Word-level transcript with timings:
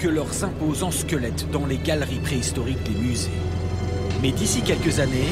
que 0.00 0.08
leurs 0.08 0.44
imposants 0.44 0.90
squelettes 0.90 1.50
dans 1.50 1.66
les 1.66 1.76
galeries 1.76 2.20
préhistoriques 2.20 2.82
des 2.84 2.98
musées. 2.98 3.28
Mais 4.22 4.32
d'ici 4.32 4.62
quelques 4.62 4.98
années, 4.98 5.28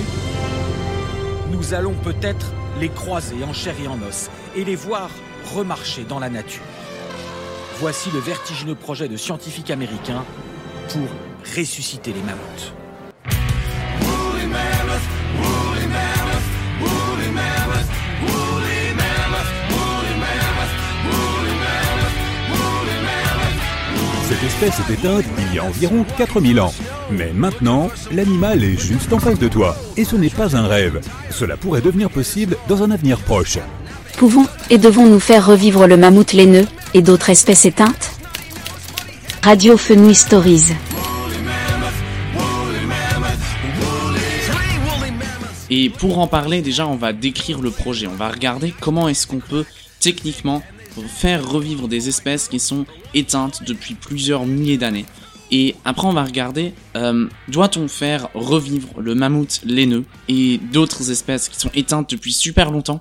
nous 1.50 1.72
allons 1.72 1.94
peut-être 1.94 2.52
les 2.78 2.90
croiser 2.90 3.42
en 3.44 3.54
chair 3.54 3.74
et 3.82 3.88
en 3.88 3.98
os 4.02 4.30
et 4.54 4.64
les 4.64 4.76
voir 4.76 5.08
remarcher 5.54 6.04
dans 6.04 6.18
la 6.18 6.28
nature. 6.28 6.62
Voici 7.80 8.10
le 8.12 8.18
vertigineux 8.18 8.74
projet 8.74 9.08
de 9.08 9.16
scientifiques 9.16 9.70
américains 9.70 10.24
pour 10.88 11.08
ressusciter 11.56 12.12
les 12.12 12.20
mammouths. 12.20 12.77
Espèce 24.60 24.80
est 24.88 24.94
éteinte 24.94 25.24
il 25.38 25.54
y 25.54 25.58
a 25.60 25.64
environ 25.64 26.04
4000 26.16 26.60
ans. 26.60 26.74
Mais 27.12 27.32
maintenant, 27.32 27.90
l'animal 28.10 28.64
est 28.64 28.76
juste 28.76 29.12
en 29.12 29.20
face 29.20 29.38
de 29.38 29.46
toi. 29.46 29.76
Et 29.96 30.04
ce 30.04 30.16
n'est 30.16 30.30
pas 30.30 30.56
un 30.56 30.66
rêve. 30.66 31.00
Cela 31.30 31.56
pourrait 31.56 31.80
devenir 31.80 32.10
possible 32.10 32.56
dans 32.68 32.82
un 32.82 32.90
avenir 32.90 33.20
proche. 33.20 33.58
Pouvons 34.16 34.46
et 34.70 34.78
devons-nous 34.78 35.20
faire 35.20 35.46
revivre 35.46 35.86
le 35.86 35.96
mammouth 35.96 36.32
laineux 36.32 36.66
et 36.92 37.02
d'autres 37.02 37.30
espèces 37.30 37.66
éteintes? 37.66 38.10
Radio 39.44 39.76
Fenouil 39.76 40.16
Stories. 40.16 40.72
Et 45.70 45.90
pour 45.90 46.18
en 46.18 46.26
parler, 46.26 46.62
déjà, 46.62 46.86
on 46.88 46.96
va 46.96 47.12
décrire 47.12 47.60
le 47.60 47.70
projet. 47.70 48.08
On 48.08 48.16
va 48.16 48.28
regarder 48.28 48.74
comment 48.80 49.08
est-ce 49.08 49.28
qu'on 49.28 49.38
peut 49.38 49.66
techniquement 50.00 50.62
faire 51.06 51.48
revivre 51.48 51.88
des 51.88 52.08
espèces 52.08 52.48
qui 52.48 52.60
sont 52.60 52.86
éteintes 53.14 53.62
depuis 53.66 53.94
plusieurs 53.94 54.46
milliers 54.46 54.78
d'années. 54.78 55.06
Et 55.50 55.76
après, 55.84 56.06
on 56.06 56.12
va 56.12 56.24
regarder, 56.24 56.74
euh, 56.96 57.26
doit-on 57.48 57.88
faire 57.88 58.28
revivre 58.34 59.00
le 59.00 59.14
mammouth 59.14 59.60
laineux 59.64 60.04
et 60.28 60.58
d'autres 60.72 61.10
espèces 61.10 61.48
qui 61.48 61.58
sont 61.58 61.70
éteintes 61.74 62.10
depuis 62.10 62.32
super 62.32 62.70
longtemps 62.70 63.00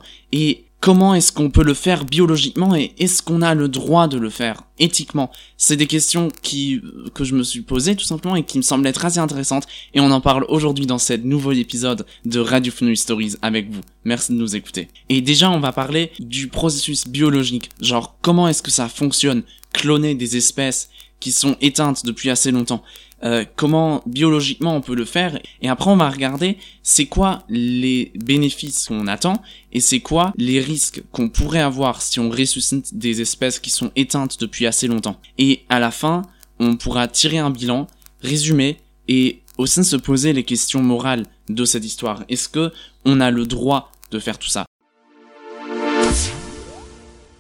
comment 0.80 1.14
est-ce 1.14 1.32
qu'on 1.32 1.50
peut 1.50 1.64
le 1.64 1.74
faire 1.74 2.06
biologiquement 2.06 2.76
et 2.76 2.94
est-ce 3.00 3.22
qu'on 3.22 3.42
a 3.42 3.56
le 3.56 3.68
droit 3.68 4.08
de 4.08 4.18
le 4.18 4.30
faire 4.30 4.64
éthiquement? 4.80 5.32
C'est 5.58 5.76
des 5.76 5.88
questions 5.88 6.30
qui 6.42 6.82
que 7.14 7.24
je 7.24 7.36
me 7.36 7.44
suis 7.44 7.62
posées 7.62 7.96
tout 7.96 8.06
simplement 8.06 8.36
et 8.36 8.44
qui 8.44 8.58
me 8.58 8.64
semblent 8.64 8.88
être 8.88 9.06
assez 9.06 9.20
intéressantes 9.20 9.68
et 9.94 10.00
on 10.00 10.12
en 10.12 10.22
parle 10.22 10.46
aujourd'hui 10.50 10.86
dans 10.86 10.98
cet 10.98 11.26
nouveau 11.26 11.52
épisode 11.52 12.06
de 12.26 12.40
Radio 12.40 12.72
Fenouil 12.72 12.98
Stories 12.98 13.36
avec 13.42 13.72
vous. 13.72 13.82
Merci 14.06 14.34
de 14.34 14.38
nous 14.38 14.56
écouter. 14.56 14.88
Et 15.10 15.22
déjà, 15.22 15.50
on 15.50 15.60
va 15.60 15.72
parler 15.72 16.12
du 16.20 16.48
processus 16.48 17.08
biologique, 17.08 17.70
genre 17.82 18.18
comment 18.22 18.48
est-ce 18.48 18.64
que 18.64 18.72
ça 18.72 18.88
fonctionne, 18.88 19.44
cloner 19.74 20.16
des 20.16 20.38
espèces 20.38 20.90
qui 21.20 21.32
sont 21.32 21.58
éteintes 21.62 22.06
depuis 22.06 22.30
assez 22.30 22.52
longtemps. 22.52 22.84
Euh, 23.24 23.46
comment 23.56 24.04
biologiquement 24.06 24.76
on 24.76 24.82
peut 24.82 24.94
le 24.94 25.04
faire 25.04 25.40
et 25.64 25.70
après 25.70 25.90
on 25.90 25.98
va 25.98 26.08
regarder 26.08 26.60
c'est 26.84 27.08
quoi 27.08 27.44
les 27.50 28.12
bénéfices 28.14 28.86
qu'on 28.88 29.08
attend 29.08 29.42
et 29.74 29.80
c'est 29.80 30.02
quoi 30.02 30.34
les 30.38 30.60
risques 30.60 31.02
qu'on 31.12 31.28
pourrait 31.28 31.62
avoir 31.62 32.04
si 32.04 32.20
on 32.20 32.30
ressuscite 32.30 32.96
des 32.96 33.20
espèces 33.20 33.60
qui 33.60 33.72
sont 33.72 33.92
éteintes 33.96 34.40
depuis 34.40 34.68
assez 34.68 34.86
longtemps. 34.86 35.20
Et 35.40 35.64
à 35.68 35.80
la 35.80 35.90
fin, 35.90 36.22
on 36.60 36.76
pourra 36.76 37.08
tirer 37.08 37.40
un 37.40 37.50
bilan, 37.50 37.88
résumer 38.22 38.78
et 39.08 39.42
aussi 39.58 39.84
se 39.84 39.96
poser 39.96 40.32
les 40.32 40.44
questions 40.44 40.84
morales 40.84 41.26
de 41.50 41.66
cette 41.66 41.86
histoire. 41.86 42.24
Est-ce 42.30 42.48
que 42.48 42.72
on 43.04 43.20
a 43.20 43.32
le 43.32 43.48
droit 43.48 43.92
de 44.12 44.20
faire 44.20 44.38
tout 44.38 44.50
ça? 44.50 44.67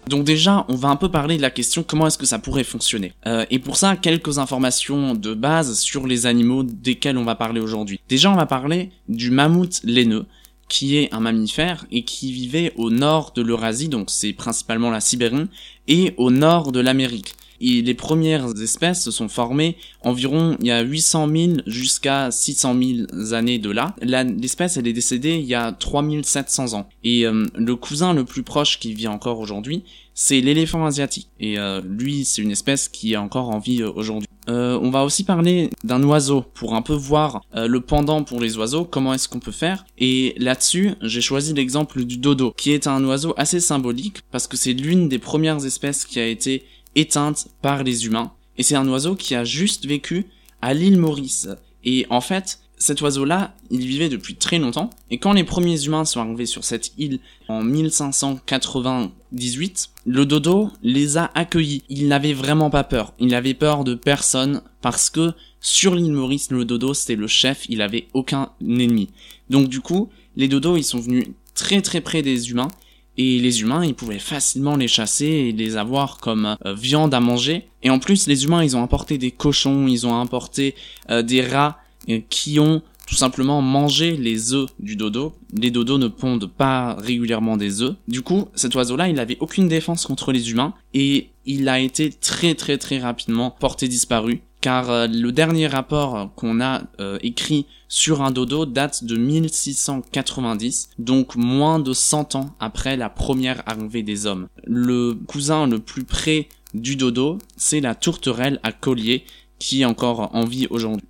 Donc 0.07 0.23
déjà, 0.23 0.65
on 0.69 0.75
va 0.75 0.89
un 0.89 0.95
peu 0.95 1.09
parler 1.09 1.37
de 1.37 1.41
la 1.41 1.49
question 1.49 1.83
comment 1.83 2.07
est-ce 2.07 2.17
que 2.17 2.25
ça 2.25 2.39
pourrait 2.39 2.63
fonctionner? 2.63 3.13
Euh, 3.25 3.45
et 3.49 3.59
pour 3.59 3.77
ça, 3.77 3.95
quelques 3.95 4.39
informations 4.39 5.13
de 5.13 5.33
base 5.33 5.79
sur 5.79 6.07
les 6.07 6.25
animaux 6.25 6.63
desquels 6.63 7.17
on 7.17 7.23
va 7.23 7.35
parler 7.35 7.59
aujourd'hui. 7.59 7.99
Déjà, 8.09 8.31
on 8.31 8.35
va 8.35 8.45
parler 8.45 8.91
du 9.09 9.31
mammouth 9.31 9.81
laineux, 9.83 10.25
qui 10.67 10.97
est 10.97 11.13
un 11.13 11.19
mammifère 11.19 11.85
et 11.91 12.03
qui 12.03 12.31
vivait 12.31 12.73
au 12.75 12.89
nord 12.89 13.31
de 13.35 13.41
l'Eurasie, 13.41 13.89
donc 13.89 14.09
c'est 14.09 14.33
principalement 14.33 14.89
la 14.89 14.99
Sibérie, 14.99 15.47
et 15.87 16.13
au 16.17 16.31
nord 16.31 16.71
de 16.71 16.79
l'Amérique. 16.79 17.33
Et 17.61 17.81
les 17.81 17.93
premières 17.93 18.59
espèces 18.61 19.03
se 19.03 19.11
sont 19.11 19.29
formées 19.29 19.77
environ 20.01 20.57
il 20.61 20.67
y 20.67 20.71
a 20.71 20.81
800 20.81 21.27
000 21.35 21.51
jusqu'à 21.65 22.31
600 22.31 22.75
000 23.09 23.33
années 23.33 23.59
de 23.59 23.69
là. 23.69 23.95
L'espèce 24.01 24.77
elle 24.77 24.87
est 24.87 24.93
décédée 24.93 25.35
il 25.35 25.45
y 25.45 25.55
a 25.55 25.71
3700 25.71 26.73
ans. 26.73 26.89
Et 27.03 27.25
euh, 27.25 27.45
le 27.55 27.75
cousin 27.75 28.13
le 28.13 28.25
plus 28.25 28.43
proche 28.43 28.79
qui 28.79 28.93
vit 28.93 29.07
encore 29.07 29.39
aujourd'hui, 29.39 29.83
c'est 30.13 30.41
l'éléphant 30.41 30.85
asiatique. 30.85 31.29
Et 31.39 31.59
euh, 31.59 31.81
lui, 31.87 32.25
c'est 32.25 32.41
une 32.41 32.51
espèce 32.51 32.89
qui 32.89 33.13
est 33.13 33.17
encore 33.17 33.49
en 33.49 33.59
vie 33.59 33.83
euh, 33.83 33.91
aujourd'hui. 33.95 34.27
on 34.47 34.89
va 34.89 35.03
aussi 35.03 35.23
parler 35.23 35.69
d'un 35.83 36.01
oiseau 36.03 36.43
pour 36.53 36.73
un 36.73 36.81
peu 36.81 36.93
voir 36.93 37.41
le 37.53 37.79
pendant 37.79 38.23
pour 38.23 38.39
les 38.39 38.57
oiseaux, 38.57 38.85
comment 38.85 39.13
est-ce 39.13 39.27
qu'on 39.27 39.39
peut 39.39 39.51
faire. 39.51 39.85
Et 39.97 40.35
là-dessus, 40.37 40.93
j'ai 41.01 41.21
choisi 41.21 41.53
l'exemple 41.53 42.03
du 42.05 42.17
dodo, 42.17 42.53
qui 42.55 42.71
est 42.71 42.87
un 42.87 43.03
oiseau 43.03 43.33
assez 43.37 43.59
symbolique 43.59 44.21
parce 44.31 44.47
que 44.47 44.57
c'est 44.57 44.73
l'une 44.73 45.09
des 45.09 45.19
premières 45.19 45.65
espèces 45.65 46.05
qui 46.05 46.19
a 46.19 46.25
été 46.25 46.63
éteinte 46.97 47.47
par 47.61 47.83
les 47.83 48.05
humains. 48.05 48.33
Et 48.57 48.63
c'est 48.63 48.75
un 48.75 48.89
oiseau 48.89 49.15
qui 49.15 49.35
a 49.35 49.45
juste 49.45 49.85
vécu 49.85 50.25
à 50.61 50.73
l'île 50.73 50.97
Maurice. 50.97 51.47
Et 51.83 52.07
en 52.09 52.21
fait, 52.21 52.59
cet 52.77 53.01
oiseau-là, 53.01 53.55
il 53.69 53.85
vivait 53.85 54.09
depuis 54.09 54.35
très 54.35 54.57
longtemps. 54.59 54.89
Et 55.09 55.19
quand 55.19 55.33
les 55.33 55.43
premiers 55.43 55.85
humains 55.85 56.05
sont 56.05 56.19
arrivés 56.19 56.45
sur 56.45 56.63
cette 56.63 56.91
île 56.97 57.19
en 57.47 57.63
1598, 57.63 59.89
le 60.05 60.25
dodo 60.25 60.69
les 60.83 61.17
a 61.17 61.31
accueillis. 61.33 61.83
Il 61.89 62.07
n'avait 62.07 62.33
vraiment 62.33 62.69
pas 62.69 62.83
peur. 62.83 63.13
Il 63.19 63.27
n'avait 63.27 63.53
peur 63.53 63.83
de 63.83 63.95
personne 63.95 64.61
parce 64.81 65.09
que 65.09 65.33
sur 65.59 65.95
l'île 65.95 66.13
Maurice, 66.13 66.51
le 66.51 66.65
dodo, 66.65 66.93
c'était 66.93 67.15
le 67.15 67.27
chef. 67.27 67.65
Il 67.69 67.81
avait 67.81 68.07
aucun 68.13 68.51
ennemi. 68.61 69.09
Donc 69.49 69.69
du 69.69 69.81
coup, 69.81 70.09
les 70.35 70.47
dodos, 70.47 70.77
ils 70.77 70.83
sont 70.83 70.99
venus 70.99 71.27
très 71.55 71.81
très 71.81 72.01
près 72.01 72.21
des 72.21 72.51
humains 72.51 72.69
et 73.17 73.39
les 73.39 73.61
humains 73.61 73.85
ils 73.85 73.95
pouvaient 73.95 74.19
facilement 74.19 74.75
les 74.75 74.87
chasser 74.87 75.25
et 75.25 75.51
les 75.51 75.77
avoir 75.77 76.17
comme 76.17 76.55
euh, 76.65 76.73
viande 76.73 77.13
à 77.13 77.19
manger 77.19 77.67
et 77.83 77.89
en 77.89 77.99
plus 77.99 78.27
les 78.27 78.43
humains 78.43 78.63
ils 78.63 78.77
ont 78.77 78.83
apporté 78.83 79.17
des 79.17 79.31
cochons 79.31 79.87
ils 79.87 80.05
ont 80.05 80.19
apporté 80.19 80.75
euh, 81.09 81.21
des 81.21 81.41
rats 81.41 81.79
euh, 82.09 82.19
qui 82.29 82.59
ont 82.59 82.81
tout 83.07 83.15
simplement 83.15 83.61
mangé 83.61 84.17
les 84.17 84.53
œufs 84.53 84.69
du 84.79 84.97
dodo. 84.97 85.33
Les 85.53 85.71
dodos 85.71 85.97
ne 85.97 86.09
pondent 86.09 86.51
pas 86.51 86.93
régulièrement 86.95 87.55
des 87.55 87.81
œufs. 87.81 87.95
Du 88.09 88.21
coup, 88.21 88.49
cet 88.53 88.75
oiseau-là, 88.75 89.07
il 89.07 89.17
avait 89.19 89.37
aucune 89.39 89.69
défense 89.69 90.05
contre 90.05 90.33
les 90.33 90.51
humains 90.51 90.73
et 90.93 91.29
il 91.45 91.69
a 91.69 91.79
été 91.79 92.09
très 92.11 92.53
très 92.53 92.77
très 92.77 92.99
rapidement 92.99 93.49
porté 93.49 93.87
disparu 93.87 94.41
car 94.61 94.89
euh, 94.89 95.07
le 95.07 95.31
dernier 95.31 95.67
rapport 95.67 96.29
qu'on 96.35 96.61
a 96.61 96.81
euh, 96.99 97.17
écrit 97.21 97.65
sur 97.87 98.21
un 98.21 98.31
dodo 98.31 98.65
date 98.65 99.03
de 99.03 99.15
1690, 99.15 100.89
donc 100.99 101.35
moins 101.35 101.79
de 101.79 101.93
100 101.93 102.35
ans 102.35 102.55
après 102.59 102.97
la 102.97 103.09
première 103.09 103.63
arrivée 103.65 104.03
des 104.03 104.25
hommes. 104.25 104.47
Le 104.65 105.13
cousin 105.13 105.67
le 105.67 105.79
plus 105.79 106.03
près 106.03 106.49
du 106.73 106.95
dodo, 106.95 107.37
c'est 107.55 107.79
la 107.79 107.95
tourterelle 107.95 108.59
à 108.63 108.71
collier 108.71 109.23
qui 109.59 109.81
est 109.81 109.85
encore 109.85 110.35
en 110.35 110.45
vie 110.45 110.67
aujourd'hui. 110.69 111.07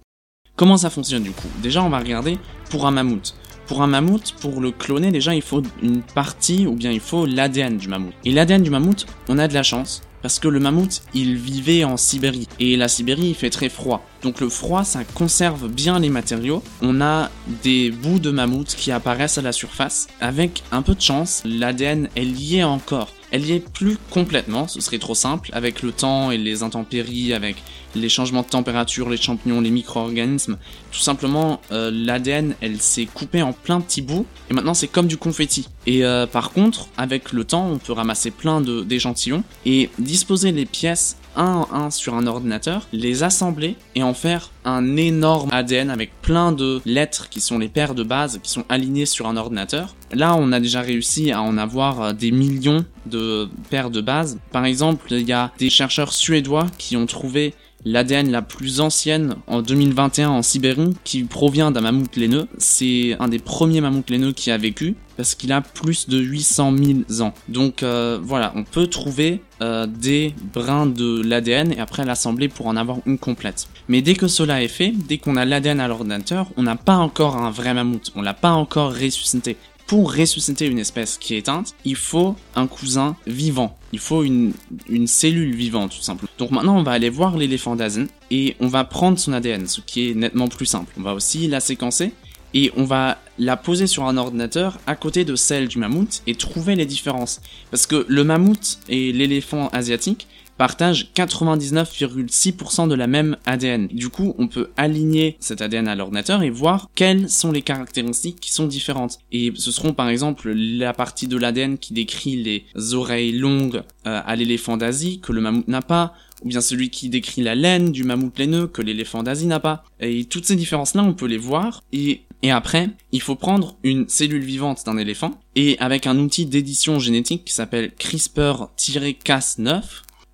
Comment 0.55 0.77
ça 0.77 0.89
fonctionne 0.89 1.23
du 1.23 1.31
coup? 1.31 1.47
Déjà 1.61 1.83
on 1.83 1.89
va 1.89 1.99
regarder 1.99 2.37
pour 2.69 2.85
un 2.87 2.91
mammouth. 2.91 3.35
Pour 3.67 3.81
un 3.81 3.87
mammouth, 3.87 4.33
pour 4.39 4.61
le 4.61 4.71
cloner, 4.71 5.11
déjà 5.11 5.35
il 5.35 5.41
faut 5.41 5.61
une 5.83 6.01
partie 6.01 6.65
ou 6.65 6.73
bien 6.73 6.91
il 6.91 7.01
faut 7.01 7.25
l'ADN 7.25 7.77
du 7.77 7.89
mammouth. 7.89 8.13
Et 8.23 8.31
l'ADN 8.31 8.63
du 8.63 8.69
mammouth, 8.69 9.05
on 9.27 9.37
a 9.39 9.47
de 9.47 9.53
la 9.53 9.63
chance 9.63 10.01
parce 10.27 10.39
que 10.39 10.49
le 10.49 10.59
mammouth, 10.59 11.03
il 11.13 11.37
vivait 11.37 11.85
en 11.85 11.95
Sibérie. 11.95 12.49
Et 12.59 12.75
la 12.75 12.89
Sibérie, 12.89 13.29
il 13.29 13.33
fait 13.33 13.49
très 13.49 13.69
froid. 13.69 14.05
Donc 14.23 14.41
le 14.41 14.49
froid, 14.49 14.83
ça 14.83 15.05
conserve 15.05 15.69
bien 15.69 16.01
les 16.01 16.09
matériaux. 16.09 16.61
On 16.81 16.99
a 16.99 17.31
des 17.63 17.91
bouts 17.91 18.19
de 18.19 18.29
mammouth 18.29 18.75
qui 18.75 18.91
apparaissent 18.91 19.37
à 19.37 19.41
la 19.41 19.53
surface. 19.53 20.07
Avec 20.19 20.63
un 20.73 20.81
peu 20.81 20.95
de 20.95 21.01
chance, 21.01 21.43
l'ADN 21.45 22.09
est 22.17 22.25
lié 22.25 22.65
encore. 22.65 23.13
Elle 23.31 23.45
y 23.45 23.53
est 23.53 23.69
plus 23.69 23.97
complètement, 24.09 24.67
ce 24.67 24.79
serait 24.79 24.99
trop 24.99 25.15
simple, 25.15 25.49
avec 25.53 25.81
le 25.81 25.91
temps 25.91 26.31
et 26.31 26.37
les 26.37 26.63
intempéries, 26.63 27.33
avec 27.33 27.57
les 27.95 28.09
changements 28.09 28.41
de 28.41 28.47
température, 28.47 29.09
les 29.09 29.17
champignons, 29.17 29.59
les 29.59 29.69
micro-organismes. 29.69 30.57
Tout 30.91 30.99
simplement, 30.99 31.61
euh, 31.71 31.91
l'ADN, 31.93 32.55
elle 32.61 32.79
s'est 32.79 33.05
coupée 33.05 33.41
en 33.41 33.53
plein 33.53 33.81
petits 33.81 34.01
bouts, 34.01 34.25
et 34.49 34.53
maintenant 34.53 34.73
c'est 34.73 34.87
comme 34.87 35.07
du 35.07 35.17
confetti. 35.17 35.67
Et 35.85 36.05
euh, 36.05 36.25
par 36.25 36.51
contre, 36.51 36.87
avec 36.97 37.33
le 37.33 37.43
temps, 37.43 37.67
on 37.69 37.77
peut 37.77 37.93
ramasser 37.93 38.31
plein 38.31 38.61
d'échantillons 38.61 39.43
et 39.65 39.89
disposer 39.99 40.51
les 40.51 40.65
pièces 40.65 41.17
un 41.37 41.65
à 41.71 41.77
un 41.77 41.89
sur 41.91 42.15
un 42.15 42.27
ordinateur, 42.27 42.87
les 42.91 43.23
assembler 43.23 43.75
et 43.95 44.03
en 44.03 44.13
faire 44.13 44.51
un 44.65 44.97
énorme 44.97 45.49
ADN 45.51 45.89
avec 45.89 46.11
plein 46.21 46.51
de 46.51 46.81
lettres 46.85 47.29
qui 47.29 47.39
sont 47.39 47.57
les 47.57 47.69
paires 47.69 47.95
de 47.95 48.03
base 48.03 48.39
qui 48.43 48.51
sont 48.51 48.65
alignées 48.69 49.05
sur 49.05 49.27
un 49.27 49.37
ordinateur. 49.37 49.95
Là, 50.13 50.35
on 50.37 50.51
a 50.51 50.59
déjà 50.59 50.81
réussi 50.81 51.31
à 51.31 51.41
en 51.41 51.57
avoir 51.57 52.01
euh, 52.01 52.13
des 52.13 52.31
millions 52.31 52.85
de 53.05 53.49
paires 53.69 53.89
de 53.89 54.01
bases. 54.01 54.37
Par 54.51 54.65
exemple, 54.65 55.07
il 55.11 55.27
y 55.27 55.33
a 55.33 55.51
des 55.59 55.69
chercheurs 55.69 56.13
suédois 56.13 56.67
qui 56.77 56.97
ont 56.97 57.05
trouvé 57.05 57.53
l'ADN 57.85 58.31
la 58.31 58.41
plus 58.41 58.81
ancienne 58.81 59.35
en 59.47 59.61
2021 59.61 60.29
en 60.29 60.41
Sibérie 60.41 60.95
qui 61.03 61.23
provient 61.23 61.71
d'un 61.71 61.81
mammouth 61.81 62.15
laineux. 62.15 62.47
C'est 62.57 63.15
un 63.19 63.27
des 63.27 63.39
premiers 63.39 63.81
mammouths 63.81 64.09
laineux 64.09 64.33
qui 64.33 64.51
a 64.51 64.57
vécu 64.57 64.95
parce 65.15 65.35
qu'il 65.35 65.51
a 65.51 65.61
plus 65.61 66.07
de 66.09 66.19
800 66.19 66.73
000 67.09 67.21
ans. 67.21 67.33
Donc 67.49 67.81
euh, 67.83 68.19
voilà, 68.21 68.53
on 68.55 68.63
peut 68.63 68.87
trouver 68.87 69.41
euh, 69.61 69.87
des 69.87 70.35
brins 70.53 70.85
de 70.85 71.21
l'ADN 71.23 71.71
et 71.71 71.79
après 71.79 72.05
l'assembler 72.05 72.49
pour 72.49 72.67
en 72.67 72.75
avoir 72.75 72.99
une 73.05 73.17
complète. 73.17 73.67
Mais 73.87 74.01
dès 74.01 74.15
que 74.15 74.27
cela 74.27 74.61
est 74.61 74.67
fait, 74.67 74.91
dès 74.91 75.17
qu'on 75.17 75.35
a 75.35 75.45
l'ADN 75.45 75.79
à 75.79 75.87
l'ordinateur, 75.87 76.47
on 76.57 76.63
n'a 76.63 76.75
pas 76.75 76.97
encore 76.97 77.37
un 77.37 77.49
vrai 77.49 77.73
mammouth, 77.73 78.11
on 78.15 78.21
l'a 78.21 78.35
pas 78.35 78.51
encore 78.51 78.93
ressuscité 78.93 79.57
pour 79.87 80.13
ressusciter 80.13 80.67
une 80.67 80.79
espèce 80.79 81.17
qui 81.17 81.35
est 81.35 81.39
éteinte, 81.39 81.73
il 81.85 81.95
faut 81.95 82.35
un 82.55 82.67
cousin 82.67 83.15
vivant. 83.25 83.77
Il 83.93 83.99
faut 83.99 84.23
une, 84.23 84.51
une 84.89 85.07
cellule 85.07 85.55
vivante, 85.55 85.91
tout 85.91 86.01
simplement. 86.01 86.29
Donc 86.37 86.51
maintenant, 86.51 86.77
on 86.77 86.83
va 86.83 86.91
aller 86.91 87.09
voir 87.09 87.37
l'éléphant 87.37 87.75
d'Asie 87.75 88.07
et 88.29 88.57
on 88.59 88.67
va 88.67 88.83
prendre 88.83 89.17
son 89.17 89.31
ADN, 89.31 89.65
ce 89.67 89.79
qui 89.81 90.09
est 90.09 90.13
nettement 90.13 90.49
plus 90.49 90.65
simple. 90.65 90.93
On 90.97 91.03
va 91.03 91.13
aussi 91.13 91.47
la 91.47 91.61
séquencer 91.61 92.11
et 92.53 92.71
on 92.75 92.83
va 92.83 93.17
la 93.39 93.55
poser 93.55 93.87
sur 93.87 94.03
un 94.03 94.17
ordinateur 94.17 94.77
à 94.87 94.95
côté 94.95 95.23
de 95.23 95.35
celle 95.35 95.67
du 95.67 95.77
mammouth 95.79 96.21
et 96.27 96.35
trouver 96.35 96.75
les 96.75 96.85
différences. 96.85 97.39
Parce 97.71 97.85
que 97.85 98.05
le 98.09 98.23
mammouth 98.23 98.79
et 98.89 99.13
l'éléphant 99.13 99.69
asiatique 99.69 100.27
partagent 100.57 101.11
99,6% 101.15 102.87
de 102.87 102.95
la 102.95 103.07
même 103.07 103.37
ADN. 103.45 103.87
Du 103.87 104.09
coup, 104.09 104.35
on 104.37 104.47
peut 104.47 104.69
aligner 104.77 105.37
cet 105.39 105.61
ADN 105.61 105.87
à 105.87 105.95
l'ordinateur 105.95 106.43
et 106.43 106.49
voir 106.49 106.89
quelles 106.95 107.29
sont 107.29 107.51
les 107.51 107.61
caractéristiques 107.61 108.39
qui 108.39 108.51
sont 108.51 108.67
différentes. 108.67 109.19
Et 109.31 109.53
ce 109.55 109.71
seront 109.71 109.93
par 109.93 110.09
exemple 110.09 110.51
la 110.51 110.93
partie 110.93 111.27
de 111.27 111.37
l'ADN 111.37 111.77
qui 111.77 111.93
décrit 111.93 112.35
les 112.35 112.65
oreilles 112.93 113.33
longues 113.33 113.83
euh, 114.05 114.21
à 114.25 114.35
l'éléphant 114.35 114.77
d'Asie 114.77 115.19
que 115.19 115.31
le 115.33 115.41
mammouth 115.41 115.67
n'a 115.67 115.81
pas, 115.81 116.13
ou 116.43 116.49
bien 116.49 116.61
celui 116.61 116.89
qui 116.89 117.09
décrit 117.09 117.41
la 117.41 117.55
laine 117.55 117.91
du 117.91 118.03
mammouth 118.03 118.37
laineux 118.37 118.67
que 118.67 118.81
l'éléphant 118.81 119.23
d'Asie 119.23 119.47
n'a 119.47 119.59
pas. 119.59 119.83
Et 119.99 120.25
toutes 120.25 120.45
ces 120.45 120.55
différences-là, 120.55 121.03
on 121.03 121.13
peut 121.13 121.25
les 121.25 121.37
voir. 121.37 121.83
Et, 121.91 122.21
et 122.43 122.51
après, 122.51 122.89
il 123.11 123.21
faut 123.21 123.35
prendre 123.35 123.75
une 123.83 124.07
cellule 124.07 124.43
vivante 124.43 124.83
d'un 124.85 124.97
éléphant, 124.97 125.39
et 125.55 125.77
avec 125.79 126.05
un 126.07 126.17
outil 126.19 126.45
d'édition 126.45 126.99
génétique 126.99 127.43
qui 127.45 127.53
s'appelle 127.53 127.91
CRISPR-Cas9, 127.99 129.81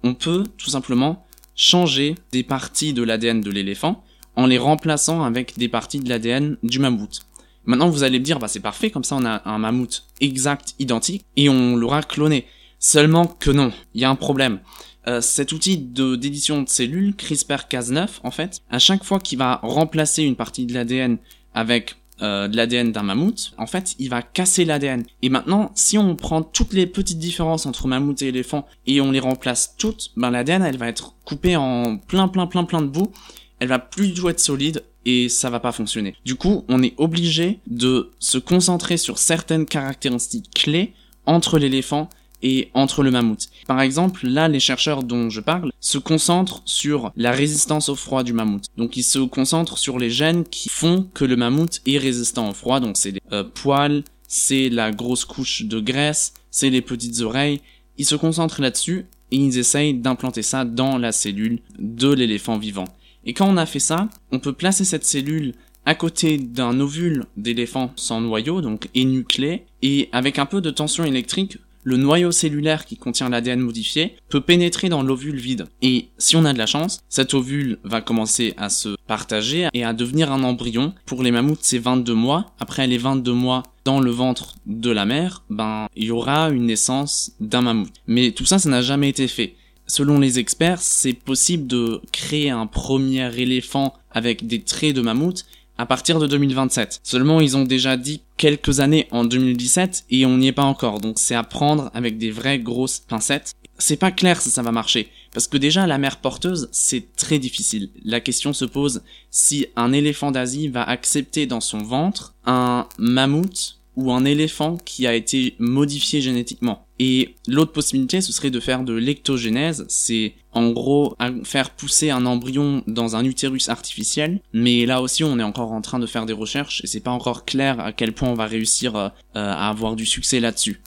on 0.04 0.14
peut 0.14 0.44
tout 0.58 0.70
simplement 0.70 1.26
changer 1.56 2.16
des 2.32 2.44
parties 2.44 2.94
de 2.94 3.04
l'ADN 3.04 3.42
de 3.42 3.52
l'éléphant 3.52 4.04
en 4.36 4.48
les 4.48 4.58
remplaçant 4.58 5.24
avec 5.24 5.58
des 5.58 5.70
parties 5.70 6.00
de 6.00 6.10
l'ADN 6.10 6.58
du 6.64 6.80
mammouth. 6.80 7.22
Maintenant, 7.66 7.90
vous 7.90 8.04
allez 8.04 8.20
me 8.20 8.26
dire, 8.26 8.40
bah 8.40 8.48
c'est 8.48 8.60
parfait, 8.60 8.90
comme 8.90 9.04
ça 9.04 9.16
on 9.16 9.26
a 9.26 9.42
un 9.46 9.58
mammouth 9.58 10.04
exact, 10.20 10.76
identique, 10.80 11.26
et 11.38 11.50
on 11.50 11.76
l'aura 11.76 12.02
cloné. 12.02 12.46
Seulement 12.80 13.26
que 13.26 13.52
non, 13.52 13.72
il 13.94 14.02
y 14.02 14.06
a 14.06 14.10
un 14.10 14.16
problème. 14.16 14.60
Euh, 15.08 15.22
cet 15.22 15.52
outil 15.52 15.78
de 15.78 16.16
d'édition 16.16 16.62
de 16.62 16.70
cellules, 16.70 17.12
CRISPR-Cas9, 17.12 18.08
en 18.24 18.32
fait, 18.32 18.62
à 18.70 18.80
chaque 18.80 19.04
fois 19.04 19.20
qu'il 19.20 19.38
va 19.38 19.60
remplacer 19.64 20.24
une 20.24 20.36
partie 20.36 20.66
de 20.66 20.74
l'ADN 20.74 21.18
avec 21.54 21.96
euh, 22.22 22.48
de 22.48 22.56
l'ADN 22.56 22.92
d'un 22.92 23.04
mammouth, 23.04 23.54
en 23.58 23.66
fait, 23.66 23.96
il 24.00 24.10
va 24.10 24.22
casser 24.22 24.66
l'ADN. 24.66 25.04
Et 25.22 25.30
maintenant, 25.30 25.72
si 25.76 25.98
on 25.98 26.16
prend 26.16 26.44
toutes 26.44 26.74
les 26.74 26.86
petites 26.86 27.18
différences 27.18 27.66
entre 27.66 27.88
mammouth 27.88 28.22
et 28.22 28.28
éléphant 28.28 28.68
et 28.86 29.02
on 29.02 29.12
les 29.12 29.20
remplace 29.20 29.76
toutes, 29.78 30.12
ben 30.16 30.30
l'ADN, 30.30 30.64
elle 30.64 30.78
va 30.78 30.88
être 30.88 31.16
coupée 31.26 31.56
en 31.56 31.98
plein, 31.98 32.28
plein, 32.28 32.48
plein, 32.48 32.64
plein 32.66 32.82
de 32.82 32.88
bouts. 32.88 33.12
Elle 33.60 33.68
va 33.68 33.80
plus 33.80 34.10
du 34.10 34.14
tout 34.14 34.30
être 34.30 34.40
solide 34.40 34.84
et 35.06 35.28
ça 35.30 35.50
va 35.50 35.60
pas 35.60 35.72
fonctionner. 35.72 36.16
Du 36.24 36.36
coup, 36.36 36.66
on 36.68 36.84
est 36.84 36.94
obligé 36.98 37.60
de 37.68 38.12
se 38.20 38.38
concentrer 38.38 38.98
sur 38.98 39.18
certaines 39.18 39.66
caractéristiques 39.66 40.52
clés 40.54 40.94
entre 41.26 41.58
l'éléphant 41.58 42.10
et 42.44 42.70
entre 42.74 43.02
le 43.02 43.10
mammouth. 43.10 43.50
Par 43.66 43.82
exemple, 43.82 44.28
là, 44.28 44.48
les 44.48 44.60
chercheurs 44.60 45.04
dont 45.04 45.30
je 45.30 45.42
parle 45.42 45.72
se 45.80 45.98
concentrent 45.98 46.62
sur 46.66 47.12
la 47.16 47.32
résistance 47.32 47.90
au 47.90 47.96
froid 47.96 48.24
du 48.24 48.34
mammouth. 48.34 48.66
Donc 48.78 48.98
ils 48.98 49.04
se 49.04 49.20
concentrent 49.20 49.78
sur 49.78 49.98
les 49.98 50.12
gènes 50.12 50.44
qui 50.44 50.70
font 50.70 51.08
que 51.14 51.26
le 51.26 51.38
mammouth 51.38 51.82
est 51.88 51.98
résistant 51.98 52.50
au 52.50 52.54
froid. 52.54 52.80
Donc 52.80 52.98
c'est 52.98 53.12
les 53.12 53.22
euh, 53.32 53.44
poils, 53.44 54.04
c'est 54.28 54.70
la 54.70 54.92
grosse 54.92 55.26
couche 55.26 55.64
de 55.64 55.80
graisse, 55.80 56.34
c'est 56.52 56.70
les 56.70 56.82
petites 56.82 57.22
oreilles. 57.22 57.62
Ils 57.98 58.06
se 58.06 58.16
concentrent 58.16 58.62
là-dessus 58.62 59.06
et 59.32 59.38
ils 59.38 59.58
essayent 59.58 59.94
d'implanter 59.94 60.44
ça 60.44 60.66
dans 60.66 60.98
la 60.98 61.12
cellule 61.12 61.60
de 61.80 62.14
l'éléphant 62.14 62.58
vivant. 62.58 62.86
Et 63.26 63.34
quand 63.34 63.48
on 63.48 63.58
a 63.58 63.66
fait 63.66 63.80
ça, 63.80 64.10
on 64.32 64.40
peut 64.40 64.54
placer 64.54 64.84
cette 64.84 65.06
cellule 65.06 65.54
à 65.86 65.96
côté 65.96 66.38
d'un 66.38 66.80
ovule 66.80 67.26
d'éléphant 67.36 67.92
sans 67.96 68.22
noyau, 68.22 68.62
donc 68.62 68.90
énuclé, 68.96 69.64
et 69.82 70.10
avec 70.12 70.40
un 70.40 70.46
peu 70.46 70.62
de 70.62 70.70
tension 70.70 71.04
électrique, 71.04 71.58
le 71.84 71.98
noyau 71.98 72.32
cellulaire 72.32 72.86
qui 72.86 72.98
contient 72.98 73.30
l'ADN 73.30 73.60
modifié 73.60 74.16
peut 74.30 74.42
pénétrer 74.42 74.90
dans 74.90 75.04
l'ovule 75.04 75.38
vide. 75.38 75.68
Et 75.82 76.08
si 76.18 76.36
on 76.36 76.46
a 76.46 76.54
de 76.54 76.58
la 76.58 76.66
chance, 76.66 77.02
cet 77.10 77.34
ovule 77.34 77.78
va 77.84 78.02
commencer 78.02 78.54
à 78.58 78.70
se 78.70 78.96
partager 79.08 79.68
et 79.74 79.84
à 79.84 79.94
devenir 79.94 80.32
un 80.32 80.44
embryon. 80.44 80.94
Pour 81.06 81.24
les 81.24 81.32
mammouths, 81.32 81.60
c'est 81.62 81.80
22 81.80 82.14
mois. 82.14 82.54
Après 82.60 82.88
les 82.88 82.98
22 82.98 83.34
mois 83.34 83.64
dans 83.86 84.00
le 84.00 84.12
ventre 84.12 84.56
de 84.66 84.92
la 84.92 85.06
mère, 85.06 85.44
ben, 85.50 85.88
il 85.96 86.06
y 86.06 86.12
aura 86.12 86.50
une 86.50 86.68
naissance 86.68 87.34
d'un 87.40 87.62
mammouth. 87.62 87.94
Mais 88.08 88.32
tout 88.32 88.46
ça, 88.46 88.60
ça 88.60 88.70
n'a 88.70 88.82
jamais 88.82 89.10
été 89.10 89.28
fait. 89.28 89.56
Selon 89.86 90.20
les 90.20 90.40
experts, 90.40 90.82
c'est 90.82 91.14
possible 91.14 91.68
de 91.68 92.02
créer 92.14 92.50
un 92.50 92.68
premier 92.68 93.38
éléphant 93.38 93.94
avec 94.12 94.48
des 94.48 94.62
traits 94.62 94.96
de 94.96 95.02
mammouth 95.02 95.46
à 95.78 95.86
partir 95.86 96.20
de 96.20 96.28
2027. 96.28 97.00
Seulement, 97.04 97.42
ils 97.42 97.58
ont 97.58 97.64
déjà 97.64 97.98
dit 97.98 98.22
quelques 98.38 98.80
années 98.80 99.08
en 99.12 99.24
2017 99.26 100.06
et 100.10 100.26
on 100.26 100.38
n'y 100.38 100.48
est 100.48 100.54
pas 100.54 100.64
encore. 100.64 101.00
Donc 101.00 101.20
c'est 101.20 101.36
à 101.36 101.44
prendre 101.44 101.90
avec 101.94 102.18
des 102.18 102.32
vraies 102.32 102.60
grosses 102.60 103.00
pincettes. 103.00 103.54
C'est 103.80 103.98
pas 103.98 104.12
clair 104.12 104.40
si 104.40 104.52
ça 104.52 104.62
va 104.62 104.72
marcher. 104.72 105.10
Parce 105.34 105.48
que 105.48 105.58
déjà, 105.58 105.88
la 105.88 105.98
mère 105.98 106.18
porteuse, 106.18 106.70
c'est 106.72 107.16
très 107.16 107.40
difficile. 107.40 107.90
La 108.06 108.20
question 108.20 108.54
se 108.54 108.66
pose 108.66 109.02
si 109.32 109.66
un 109.76 109.92
éléphant 109.92 110.32
d'Asie 110.32 110.68
va 110.68 110.84
accepter 110.84 111.48
dans 111.48 111.62
son 111.62 111.80
ventre 111.80 112.36
un 112.46 112.88
mammouth 113.00 113.80
ou 113.96 114.12
un 114.12 114.26
éléphant 114.26 114.78
qui 114.78 115.08
a 115.08 115.16
été 115.16 115.56
modifié 115.60 116.22
génétiquement. 116.22 116.86
Et 117.06 117.36
l'autre 117.50 117.74
possibilité, 117.74 118.22
ce 118.22 118.32
serait 118.32 118.50
de 118.50 118.62
faire 118.62 118.84
de 118.84 118.94
l'ectogénèse, 118.94 119.84
c'est 119.90 120.36
en 120.54 120.72
gros 120.72 121.18
faire 121.44 121.72
pousser 121.72 122.12
un 122.12 122.26
embryon 122.26 122.82
dans 122.88 123.18
un 123.18 123.26
utérus 123.26 123.68
artificiel, 123.68 124.40
mais 124.54 124.86
là 124.86 125.02
aussi 125.02 125.26
on 125.26 125.38
est 125.38 125.44
encore 125.44 125.74
en 125.74 125.82
train 125.82 126.00
de 126.00 126.06
faire 126.06 126.26
des 126.26 126.32
recherches 126.32 126.82
et 126.82 126.88
c'est 126.88 127.02
pas 127.02 127.12
encore 127.12 127.44
clair 127.44 127.78
à 127.82 127.92
quel 127.92 128.14
point 128.14 128.30
on 128.30 128.36
va 128.36 128.46
réussir 128.46 128.96
euh, 128.96 129.10
à 129.34 129.68
avoir 129.68 129.98
du 129.98 130.06
succès 130.06 130.40
là-dessus. 130.40 130.80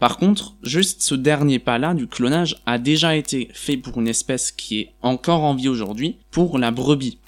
Par 0.00 0.16
contre, 0.16 0.54
juste 0.64 1.02
ce 1.02 1.14
dernier 1.14 1.60
pas-là 1.60 1.94
du 1.94 2.08
clonage 2.08 2.56
a 2.66 2.78
déjà 2.78 3.14
été 3.14 3.48
fait 3.52 3.76
pour 3.76 4.00
une 4.00 4.08
espèce 4.08 4.50
qui 4.50 4.80
est 4.80 4.92
encore 5.02 5.44
en 5.44 5.54
vie 5.54 5.68
aujourd'hui, 5.68 6.16
pour 6.32 6.58
la 6.58 6.72
brebis. 6.72 7.18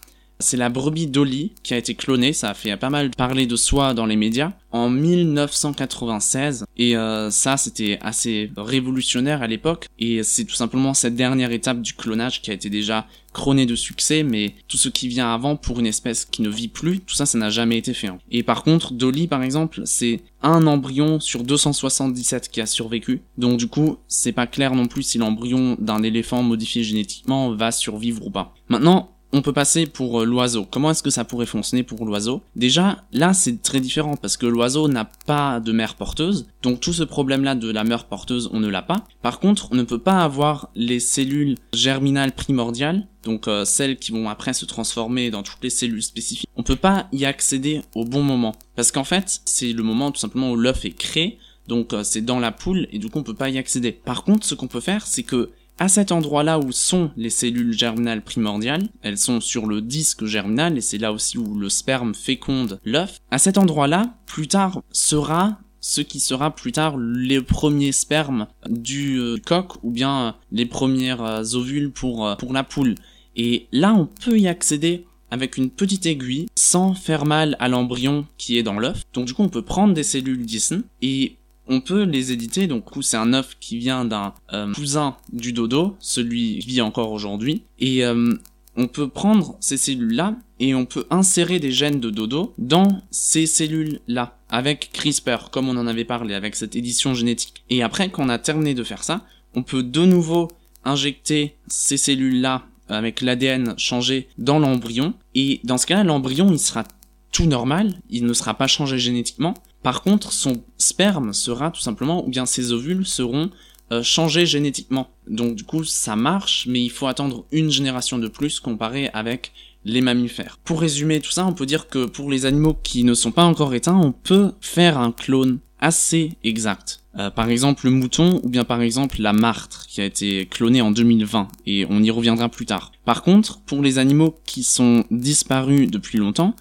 C'est 0.42 0.56
la 0.56 0.68
brebis 0.68 1.06
Dolly 1.06 1.52
qui 1.62 1.72
a 1.72 1.78
été 1.78 1.94
clonée, 1.94 2.32
ça 2.32 2.50
a 2.50 2.54
fait 2.54 2.76
pas 2.76 2.90
mal 2.90 3.10
parler 3.10 3.46
de 3.46 3.56
soi 3.56 3.94
dans 3.94 4.06
les 4.06 4.16
médias, 4.16 4.52
en 4.72 4.90
1996. 4.90 6.64
Et 6.76 6.96
euh, 6.96 7.30
ça, 7.30 7.56
c'était 7.56 7.98
assez 8.02 8.50
révolutionnaire 8.56 9.42
à 9.42 9.46
l'époque. 9.46 9.86
Et 9.98 10.22
c'est 10.22 10.44
tout 10.44 10.54
simplement 10.54 10.94
cette 10.94 11.14
dernière 11.14 11.52
étape 11.52 11.80
du 11.80 11.94
clonage 11.94 12.42
qui 12.42 12.50
a 12.50 12.54
été 12.54 12.68
déjà 12.68 13.06
chronée 13.32 13.66
de 13.66 13.74
succès, 13.74 14.22
mais 14.22 14.54
tout 14.68 14.76
ce 14.76 14.88
qui 14.88 15.08
vient 15.08 15.32
avant 15.32 15.56
pour 15.56 15.80
une 15.80 15.86
espèce 15.86 16.24
qui 16.24 16.42
ne 16.42 16.50
vit 16.50 16.68
plus, 16.68 17.00
tout 17.00 17.14
ça, 17.14 17.26
ça 17.26 17.38
n'a 17.38 17.50
jamais 17.50 17.78
été 17.78 17.94
fait. 17.94 18.08
Hein. 18.08 18.18
Et 18.30 18.42
par 18.42 18.62
contre, 18.62 18.92
Dolly, 18.92 19.26
par 19.26 19.42
exemple, 19.42 19.82
c'est 19.84 20.20
un 20.42 20.66
embryon 20.66 21.18
sur 21.20 21.42
277 21.42 22.50
qui 22.50 22.60
a 22.60 22.66
survécu. 22.66 23.22
Donc 23.38 23.58
du 23.58 23.68
coup, 23.68 23.96
c'est 24.08 24.32
pas 24.32 24.46
clair 24.46 24.74
non 24.74 24.86
plus 24.86 25.02
si 25.02 25.18
l'embryon 25.18 25.76
d'un 25.80 26.02
éléphant 26.02 26.42
modifié 26.42 26.82
génétiquement 26.82 27.54
va 27.54 27.72
survivre 27.72 28.26
ou 28.26 28.30
pas. 28.30 28.54
Maintenant, 28.68 29.12
on 29.32 29.42
peut 29.42 29.52
passer 29.52 29.86
pour 29.86 30.20
euh, 30.20 30.24
l'oiseau. 30.24 30.66
Comment 30.70 30.90
est-ce 30.90 31.02
que 31.02 31.10
ça 31.10 31.24
pourrait 31.24 31.46
fonctionner 31.46 31.82
pour 31.82 32.04
l'oiseau? 32.04 32.42
Déjà, 32.54 33.04
là, 33.12 33.32
c'est 33.32 33.62
très 33.62 33.80
différent 33.80 34.16
parce 34.16 34.36
que 34.36 34.46
l'oiseau 34.46 34.88
n'a 34.88 35.06
pas 35.26 35.60
de 35.60 35.72
mère 35.72 35.94
porteuse. 35.94 36.46
Donc 36.62 36.80
tout 36.80 36.92
ce 36.92 37.02
problème-là 37.02 37.54
de 37.54 37.70
la 37.70 37.84
mère 37.84 38.04
porteuse, 38.04 38.50
on 38.52 38.60
ne 38.60 38.68
l'a 38.68 38.82
pas. 38.82 39.06
Par 39.22 39.40
contre, 39.40 39.68
on 39.72 39.74
ne 39.74 39.82
peut 39.82 39.98
pas 39.98 40.22
avoir 40.22 40.68
les 40.74 41.00
cellules 41.00 41.56
germinales 41.72 42.32
primordiales, 42.32 43.06
donc 43.24 43.48
euh, 43.48 43.64
celles 43.64 43.96
qui 43.96 44.12
vont 44.12 44.28
après 44.28 44.52
se 44.52 44.66
transformer 44.66 45.30
dans 45.30 45.42
toutes 45.42 45.62
les 45.62 45.70
cellules 45.70 46.02
spécifiques. 46.02 46.48
On 46.56 46.62
peut 46.62 46.76
pas 46.76 47.08
y 47.12 47.24
accéder 47.24 47.82
au 47.94 48.04
bon 48.04 48.22
moment 48.22 48.54
parce 48.76 48.92
qu'en 48.92 49.04
fait, 49.04 49.40
c'est 49.44 49.72
le 49.72 49.82
moment 49.82 50.10
tout 50.10 50.20
simplement 50.20 50.50
où 50.50 50.56
l'œuf 50.56 50.84
est 50.84 50.90
créé. 50.90 51.38
Donc 51.68 51.92
euh, 51.92 52.02
c'est 52.02 52.22
dans 52.22 52.40
la 52.40 52.50
poule 52.50 52.88
et 52.92 52.98
du 52.98 53.08
coup 53.08 53.20
on 53.20 53.22
peut 53.22 53.34
pas 53.34 53.48
y 53.48 53.58
accéder. 53.58 53.92
Par 53.92 54.24
contre, 54.24 54.44
ce 54.44 54.54
qu'on 54.54 54.66
peut 54.66 54.80
faire, 54.80 55.06
c'est 55.06 55.22
que 55.22 55.50
à 55.82 55.88
cet 55.88 56.12
endroit-là 56.12 56.60
où 56.60 56.70
sont 56.70 57.10
les 57.16 57.28
cellules 57.28 57.76
germinales 57.76 58.22
primordiales, 58.22 58.88
elles 59.02 59.18
sont 59.18 59.40
sur 59.40 59.66
le 59.66 59.80
disque 59.80 60.26
germinal 60.26 60.78
et 60.78 60.80
c'est 60.80 60.96
là 60.96 61.12
aussi 61.12 61.38
où 61.38 61.58
le 61.58 61.68
sperme 61.68 62.14
féconde 62.14 62.78
l'œuf. 62.84 63.18
À 63.32 63.38
cet 63.38 63.58
endroit-là, 63.58 64.14
plus 64.26 64.46
tard 64.46 64.80
sera 64.92 65.58
ce 65.80 66.00
qui 66.00 66.20
sera 66.20 66.54
plus 66.54 66.70
tard 66.70 66.96
les 66.98 67.40
premiers 67.40 67.90
spermes 67.90 68.46
du 68.68 69.18
euh, 69.18 69.38
coq 69.44 69.72
ou 69.82 69.90
bien 69.90 70.20
euh, 70.20 70.32
les 70.52 70.66
premières 70.66 71.24
euh, 71.24 71.54
ovules 71.54 71.90
pour, 71.90 72.36
pour 72.38 72.52
la 72.52 72.62
poule. 72.62 72.94
Et 73.34 73.66
là, 73.72 73.92
on 73.92 74.06
peut 74.06 74.38
y 74.38 74.46
accéder 74.46 75.04
avec 75.32 75.56
une 75.56 75.70
petite 75.70 76.06
aiguille 76.06 76.46
sans 76.54 76.94
faire 76.94 77.24
mal 77.24 77.56
à 77.58 77.66
l'embryon 77.66 78.24
qui 78.38 78.56
est 78.56 78.62
dans 78.62 78.78
l'œuf. 78.78 79.02
Donc 79.14 79.24
du 79.24 79.34
coup, 79.34 79.42
on 79.42 79.48
peut 79.48 79.62
prendre 79.62 79.94
des 79.94 80.04
cellules 80.04 80.46
Dyson 80.46 80.84
et 81.00 81.38
on 81.68 81.80
peut 81.80 82.02
les 82.02 82.32
éditer. 82.32 82.66
Donc, 82.66 82.84
c'est 83.00 83.16
un 83.16 83.32
œuf 83.32 83.56
qui 83.60 83.78
vient 83.78 84.04
d'un 84.04 84.34
euh, 84.52 84.72
cousin 84.72 85.16
du 85.32 85.52
dodo, 85.52 85.96
celui 86.00 86.58
qui 86.58 86.68
vit 86.68 86.80
encore 86.80 87.12
aujourd'hui. 87.12 87.62
Et 87.78 88.04
euh, 88.04 88.34
on 88.76 88.88
peut 88.88 89.08
prendre 89.08 89.56
ces 89.60 89.76
cellules-là 89.76 90.36
et 90.60 90.74
on 90.74 90.86
peut 90.86 91.06
insérer 91.10 91.58
des 91.58 91.72
gènes 91.72 92.00
de 92.00 92.10
dodo 92.10 92.54
dans 92.58 93.02
ces 93.10 93.46
cellules-là 93.46 94.38
avec 94.48 94.90
CRISPR, 94.92 95.50
comme 95.50 95.68
on 95.68 95.76
en 95.76 95.86
avait 95.86 96.04
parlé 96.04 96.34
avec 96.34 96.56
cette 96.56 96.76
édition 96.76 97.14
génétique. 97.14 97.64
Et 97.70 97.82
après, 97.82 98.10
quand 98.10 98.24
on 98.24 98.28
a 98.28 98.38
terminé 98.38 98.74
de 98.74 98.84
faire 98.84 99.04
ça, 99.04 99.24
on 99.54 99.62
peut 99.62 99.82
de 99.82 100.04
nouveau 100.04 100.48
injecter 100.84 101.56
ces 101.68 101.96
cellules-là 101.96 102.64
avec 102.88 103.20
l'ADN 103.20 103.74
changé 103.78 104.28
dans 104.38 104.58
l'embryon. 104.58 105.14
Et 105.34 105.60
dans 105.64 105.78
ce 105.78 105.86
cas-là, 105.86 106.04
l'embryon, 106.04 106.50
il 106.50 106.58
sera 106.58 106.84
tout 107.30 107.46
normal, 107.46 107.94
il 108.10 108.26
ne 108.26 108.32
sera 108.32 108.54
pas 108.54 108.66
changé 108.66 108.98
génétiquement. 108.98 109.54
Par 109.82 110.02
contre, 110.02 110.32
son 110.32 110.62
sperme 110.78 111.32
sera 111.32 111.70
tout 111.70 111.80
simplement, 111.80 112.24
ou 112.24 112.28
bien 112.28 112.46
ses 112.46 112.72
ovules 112.72 113.06
seront 113.06 113.50
euh, 113.92 114.02
changés 114.02 114.46
génétiquement. 114.46 115.10
Donc 115.28 115.54
du 115.54 115.64
coup, 115.64 115.84
ça 115.84 116.16
marche, 116.16 116.66
mais 116.68 116.82
il 116.82 116.90
faut 116.90 117.06
attendre 117.06 117.44
une 117.52 117.70
génération 117.70 118.18
de 118.18 118.28
plus 118.28 118.60
comparé 118.60 119.10
avec 119.12 119.52
les 119.84 120.00
mammifères. 120.00 120.58
Pour 120.64 120.80
résumer 120.80 121.20
tout 121.20 121.30
ça, 121.30 121.46
on 121.46 121.52
peut 121.52 121.66
dire 121.66 121.88
que 121.88 122.06
pour 122.06 122.30
les 122.30 122.46
animaux 122.46 122.76
qui 122.82 123.04
ne 123.04 123.14
sont 123.14 123.32
pas 123.32 123.44
encore 123.44 123.74
éteints, 123.74 124.00
on 124.02 124.12
peut 124.12 124.52
faire 124.60 124.98
un 124.98 125.12
clone 125.12 125.58
assez 125.80 126.32
exact. 126.44 127.00
Euh, 127.18 127.28
par 127.28 127.50
exemple 127.50 127.84
le 127.84 127.90
mouton 127.90 128.40
ou 128.42 128.48
bien 128.48 128.64
par 128.64 128.80
exemple 128.80 129.20
la 129.20 129.34
martre 129.34 129.86
qui 129.86 130.00
a 130.00 130.04
été 130.06 130.46
clonée 130.46 130.80
en 130.80 130.92
2020 130.92 131.48
et 131.66 131.84
on 131.90 132.02
y 132.02 132.10
reviendra 132.10 132.48
plus 132.48 132.64
tard. 132.64 132.92
Par 133.04 133.22
contre, 133.22 133.60
pour 133.60 133.82
les 133.82 133.98
animaux 133.98 134.38
qui 134.46 134.62
sont 134.62 135.04
disparus 135.10 135.90
depuis 135.90 136.16
longtemps, 136.16 136.54